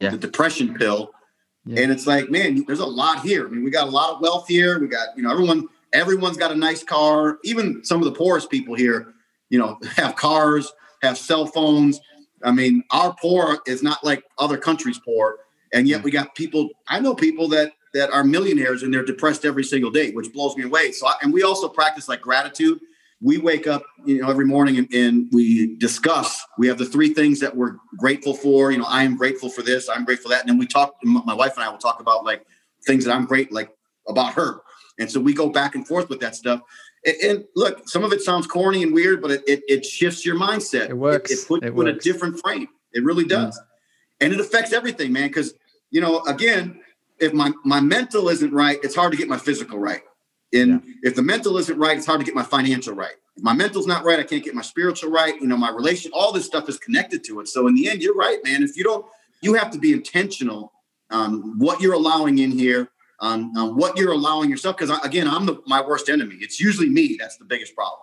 [0.00, 0.10] yeah.
[0.10, 1.10] the depression pill.
[1.66, 1.82] Yeah.
[1.82, 3.46] And it's like, man, there's a lot here.
[3.46, 4.78] I mean, we got a lot of wealth here.
[4.78, 7.38] We got, you know, everyone, everyone's got a nice car.
[7.44, 9.14] Even some of the poorest people here,
[9.48, 10.72] you know, have cars,
[11.02, 12.00] have cell phones.
[12.42, 15.38] I mean, our poor is not like other countries' poor.
[15.72, 16.04] And yet hmm.
[16.04, 19.90] we got people, I know people that that are millionaires and they're depressed every single
[19.90, 20.90] day, which blows me away.
[20.90, 22.80] So, I, and we also practice like gratitude
[23.24, 26.44] we wake up, you know, every morning and, and, we discuss.
[26.58, 28.70] We have the three things that we're grateful for.
[28.70, 29.88] You know, I am grateful for this.
[29.88, 30.42] I'm grateful for that.
[30.42, 30.94] And then we talk.
[31.02, 32.44] My wife and I will talk about like
[32.86, 33.70] things that I'm great like
[34.06, 34.60] about her.
[34.98, 36.60] And so we go back and forth with that stuff.
[37.04, 40.24] And, and look, some of it sounds corny and weird, but it it, it shifts
[40.24, 40.90] your mindset.
[40.90, 41.30] It works.
[41.30, 42.68] It, it puts it you in a different frame.
[42.92, 43.62] It really does, mm.
[44.20, 45.28] and it affects everything, man.
[45.28, 45.54] Because
[45.90, 46.80] you know, again,
[47.18, 50.02] if my my mental isn't right, it's hard to get my physical right.
[50.52, 50.94] And yeah.
[51.02, 53.14] if the mental isn't right, it's hard to get my financial right.
[53.36, 55.34] If my mental's not right, I can't get my spiritual right.
[55.40, 57.48] You know, my relation, all this stuff is connected to it.
[57.48, 58.62] So in the end, you're right, man.
[58.62, 59.04] If you don't,
[59.40, 60.72] you have to be intentional
[61.10, 62.88] on what you're allowing in here,
[63.24, 64.76] on, on what you're allowing yourself.
[64.76, 66.36] Because again, I'm the, my worst enemy.
[66.40, 67.16] It's usually me.
[67.18, 68.00] That's the biggest problem.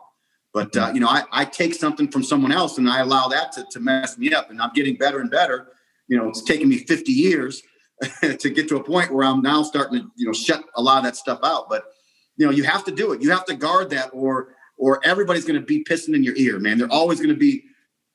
[0.53, 3.51] But uh, you know, I, I take something from someone else and I allow that
[3.53, 4.49] to, to mess me up.
[4.49, 5.69] And I'm getting better and better.
[6.07, 7.61] You know, it's taken me 50 years
[8.21, 10.97] to get to a point where I'm now starting to, you know, shut a lot
[10.97, 11.69] of that stuff out.
[11.69, 11.85] But
[12.37, 13.21] you know, you have to do it.
[13.21, 16.59] You have to guard that, or or everybody's going to be pissing in your ear,
[16.59, 16.79] man.
[16.79, 17.63] They're always going to be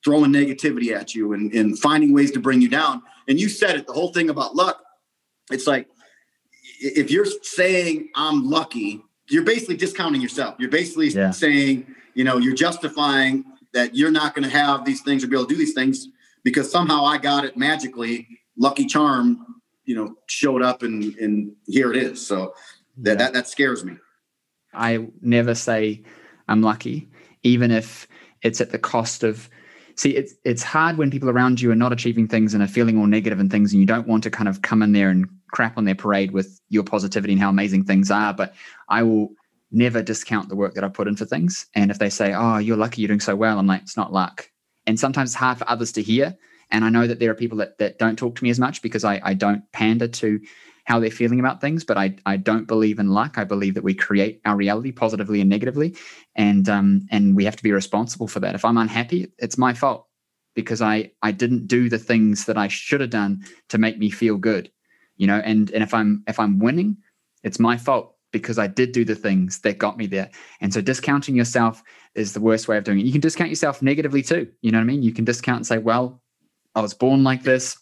[0.05, 3.03] throwing negativity at you and, and finding ways to bring you down.
[3.29, 4.83] And you said it, the whole thing about luck.
[5.51, 5.87] It's like
[6.81, 10.57] if you're saying I'm lucky, you're basically discounting yourself.
[10.59, 11.31] You're basically yeah.
[11.31, 15.37] saying, you know, you're justifying that you're not going to have these things or be
[15.37, 16.09] able to do these things
[16.45, 18.29] because somehow I got it magically.
[18.59, 22.27] Lucky charm, you know, showed up and and here it is.
[22.27, 22.55] So
[22.99, 23.15] that yeah.
[23.17, 23.97] that, that scares me.
[24.73, 26.03] I never say
[26.49, 27.09] I'm lucky,
[27.43, 28.07] even if
[28.43, 29.49] it's at the cost of.
[29.97, 32.99] See, it's it's hard when people around you are not achieving things and are feeling
[32.99, 35.27] all negative and things, and you don't want to kind of come in there and
[35.53, 38.35] crap on their parade with your positivity and how amazing things are.
[38.35, 38.55] But
[38.89, 39.31] I will
[39.73, 41.67] never discount the work that I put in for things.
[41.75, 44.13] And if they say, "Oh, you're lucky, you're doing so well," I'm like, "It's not
[44.13, 44.51] luck."
[44.87, 46.37] And sometimes it's hard for others to hear.
[46.71, 48.83] And I know that there are people that, that don't talk to me as much
[48.83, 50.41] because I, I don't pander to
[50.87, 53.39] how they're feeling about things, but I, I don't believe in luck.
[53.39, 55.97] I believe that we create our reality positively and negatively,
[56.37, 58.55] and um, and we have to be responsible for that.
[58.55, 60.07] If I'm unhappy, it's my fault
[60.55, 64.11] because I I didn't do the things that I should have done to make me
[64.11, 64.71] feel good,
[65.17, 65.39] you know.
[65.45, 66.97] And and if I'm if I'm winning,
[67.43, 70.31] it's my fault because I did do the things that got me there.
[70.61, 71.83] And so discounting yourself
[72.15, 73.07] is the worst way of doing it.
[73.07, 74.51] You can discount yourself negatively too.
[74.63, 75.03] You know what I mean?
[75.03, 76.23] You can discount and say, well,
[76.75, 77.79] I was born like this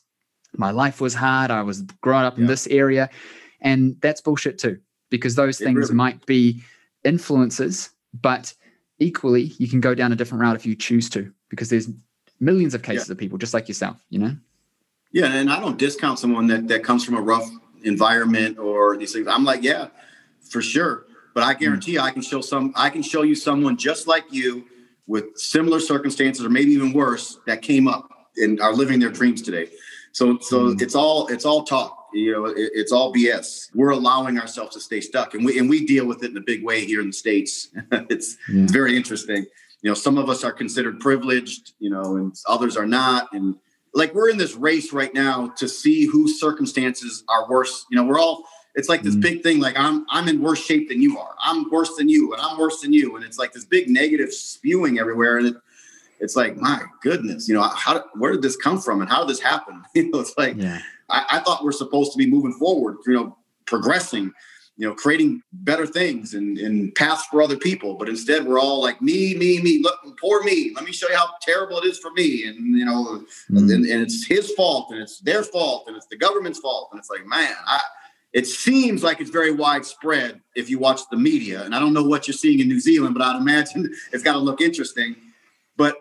[0.58, 1.50] my life was hard.
[1.50, 3.10] I was growing up in this area.
[3.60, 4.78] And that's bullshit too,
[5.10, 6.62] because those it things really might be
[7.02, 8.54] influences, but
[8.98, 11.88] equally, you can go down a different route if you choose to, because there's
[12.40, 13.12] millions of cases yeah.
[13.12, 14.36] of people just like yourself, you know?
[15.12, 15.26] Yeah.
[15.26, 17.48] And I don't discount someone that, that comes from a rough
[17.82, 19.26] environment or these things.
[19.28, 19.88] I'm like, yeah,
[20.50, 21.06] for sure.
[21.34, 22.00] But I guarantee mm.
[22.00, 24.66] I can show some, I can show you someone just like you
[25.06, 29.42] with similar circumstances or maybe even worse that came up and are living their dreams
[29.42, 29.68] today.
[30.14, 30.80] So so mm.
[30.80, 32.06] it's all it's all talk.
[32.14, 33.74] You know, it, it's all BS.
[33.74, 36.40] We're allowing ourselves to stay stuck, and we and we deal with it in a
[36.40, 37.68] big way here in the states.
[37.92, 38.62] it's yeah.
[38.62, 39.44] it's very interesting.
[39.82, 43.56] You know, some of us are considered privileged, you know, and others are not, and
[43.92, 47.84] like we're in this race right now to see whose circumstances are worse.
[47.90, 48.44] You know, we're all
[48.76, 49.22] it's like this mm.
[49.22, 52.32] big thing like i'm i'm in worse shape than you are i'm worse than you
[52.32, 55.56] and i'm worse than you and it's like this big negative spewing everywhere and it,
[56.20, 59.28] it's like my goodness you know how where did this come from and how did
[59.28, 59.82] this happen?
[59.94, 60.80] You know it's like yeah.
[61.08, 63.36] I, I, thought we're supposed to be moving forward you know
[63.66, 64.32] progressing
[64.76, 67.94] you know creating better things and, and paths for other people.
[67.94, 71.16] But instead we're all like me me me look poor me let me show you
[71.16, 72.44] how terrible it is for me.
[72.46, 73.58] And you know mm.
[73.58, 76.88] and, and it's his fault and it's their fault and it's the government's fault.
[76.92, 77.80] And it's like man I
[78.32, 81.62] it seems like it's very widespread if you watch the media.
[81.62, 84.32] And i don't know what you're seeing in new zealand but i'd imagine it's got
[84.32, 85.16] to look interesting.
[85.76, 85.96] But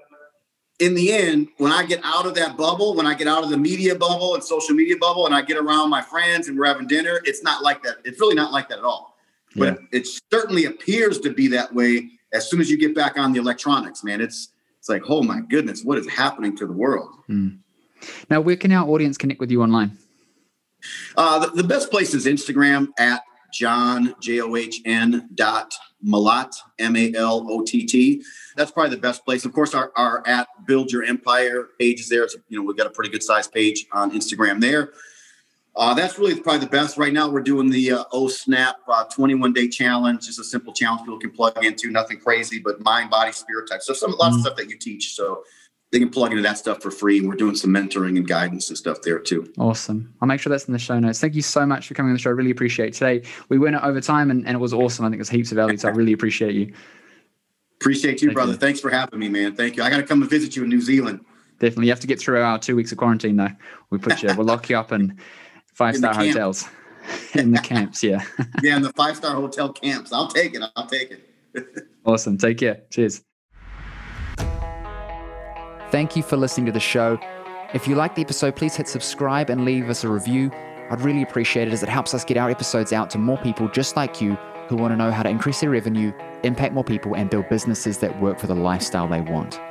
[0.80, 3.50] in the end, when I get out of that bubble, when I get out of
[3.50, 6.66] the media bubble and social media bubble, and I get around my friends and we're
[6.66, 7.98] having dinner, it's not like that.
[8.04, 9.16] It's really not like that at all.
[9.56, 10.00] But yeah.
[10.00, 13.40] it certainly appears to be that way as soon as you get back on the
[13.40, 14.20] electronics, man.
[14.20, 14.50] It's
[14.80, 17.10] it's like, oh my goodness, what is happening to the world?
[17.30, 17.60] Mm.
[18.30, 19.98] Now, where can our audience connect with you online?
[21.16, 23.22] Uh, the, the best place is Instagram at
[23.54, 25.74] John J O H N dot
[26.06, 28.24] Malott, M A L O T T.
[28.56, 29.46] That's probably the best place.
[29.46, 32.24] Of course, our, our at Build Your Empire page is there.
[32.24, 34.94] It's, you know, we've got a pretty good sized page on Instagram there.
[35.76, 36.98] Uh, that's really probably the best.
[36.98, 40.26] Right now, we're doing the uh, O Snap uh, 21 day challenge.
[40.26, 43.82] Just a simple challenge people can plug into, nothing crazy, but mind, body, spirit type.
[43.82, 44.36] So, some lots mm-hmm.
[44.36, 45.16] of stuff that you teach.
[45.16, 45.44] So,
[45.94, 47.20] they can plug into that stuff for free.
[47.20, 49.54] And we're doing some mentoring and guidance and stuff there too.
[49.60, 50.12] Awesome.
[50.20, 51.20] I'll make sure that's in the show notes.
[51.20, 52.32] Thank you so much for coming on the show.
[52.32, 52.94] I really appreciate it.
[52.94, 55.06] Today, we went over time and, and it was awesome.
[55.06, 55.78] I think there's heaps of value.
[55.78, 56.74] So I really appreciate you.
[57.82, 58.52] Appreciate you, Thank brother.
[58.54, 58.58] You.
[58.58, 59.56] Thanks for having me, man.
[59.56, 59.84] Thank you.
[59.84, 61.20] I got to come and visit you in New Zealand.
[61.60, 61.88] Definitely.
[61.88, 63.50] You have to get through our two weeks of quarantine, though.
[63.90, 65.20] We put you, we'll lock you up in
[65.74, 66.66] five star hotels
[67.34, 68.02] in the camps.
[68.02, 68.24] Yeah.
[68.62, 70.14] yeah, in the five star hotel camps.
[70.14, 70.64] I'll take it.
[70.78, 71.88] I'll take it.
[72.06, 72.38] awesome.
[72.38, 72.84] Take care.
[72.90, 73.22] Cheers.
[75.94, 77.20] Thank you for listening to the show.
[77.72, 80.50] If you like the episode, please hit subscribe and leave us a review.
[80.90, 83.68] I'd really appreciate it as it helps us get our episodes out to more people
[83.68, 84.34] just like you
[84.70, 88.00] who want to know how to increase their revenue, impact more people, and build businesses
[88.00, 89.62] that work for the lifestyle they want.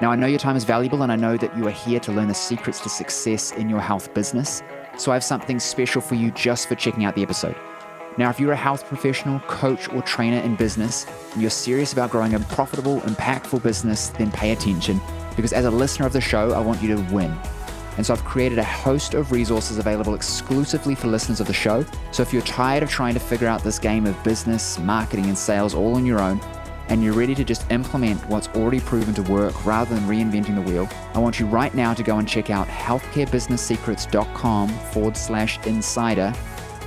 [0.00, 2.12] Now, I know your time is valuable, and I know that you are here to
[2.12, 4.62] learn the secrets to success in your health business.
[4.96, 7.56] So, I have something special for you just for checking out the episode.
[8.16, 11.04] Now, if you're a health professional, coach, or trainer in business,
[11.34, 14.98] and you're serious about growing a profitable, impactful business, then pay attention
[15.38, 17.32] because as a listener of the show, I want you to win.
[17.96, 21.86] And so I've created a host of resources available exclusively for listeners of the show.
[22.10, 25.38] So if you're tired of trying to figure out this game of business, marketing, and
[25.38, 26.40] sales all on your own,
[26.88, 30.62] and you're ready to just implement what's already proven to work rather than reinventing the
[30.62, 36.34] wheel, I want you right now to go and check out healthcarebusinesssecrets.com forward slash insider.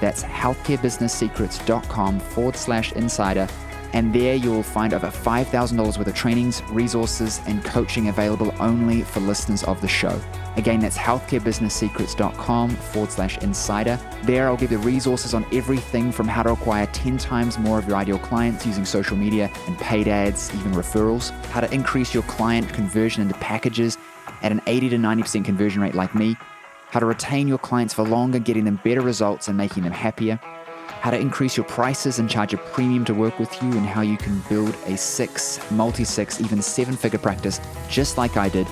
[0.02, 3.48] That's healthcarebusinesssecrets.com forward slash insider
[3.94, 9.20] and there you'll find over $5,000 worth of trainings, resources, and coaching available only for
[9.20, 10.20] listeners of the show.
[10.58, 14.00] Again, that's healthcarebusinesssecrets.com forward slash insider.
[14.24, 17.88] There, I'll give you resources on everything from how to acquire 10 times more of
[17.88, 22.24] your ideal clients using social media and paid ads, even referrals, how to increase your
[22.24, 23.98] client conversion into packages
[24.42, 26.36] at an 80 to 90% conversion rate like me,
[26.90, 30.40] how to retain your clients for longer, getting them better results and making them happier
[31.02, 34.02] how to increase your prices and charge a premium to work with you, and how
[34.02, 38.68] you can build a six, multi six, even seven figure practice just like I did,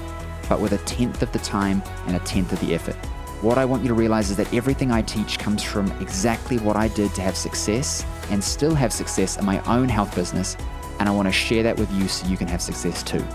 [0.48, 2.96] but with a tenth of the time and a tenth of the effort.
[3.42, 6.76] What I want you to realize is that everything I teach comes from exactly what
[6.76, 10.56] I did to have success and still have success in my own health business,
[11.00, 13.26] and I want to share that with you so you can have success too.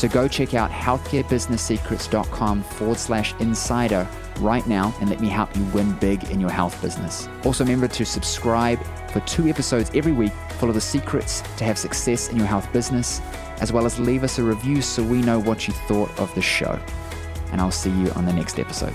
[0.00, 5.62] So go check out healthcarebusinesssecrets.com forward slash insider right now and let me help you
[5.74, 7.28] win big in your health business.
[7.44, 11.76] Also, remember to subscribe for two episodes every week full of the secrets to have
[11.76, 13.20] success in your health business,
[13.60, 16.40] as well as leave us a review so we know what you thought of the
[16.40, 16.80] show.
[17.52, 18.94] And I'll see you on the next episode.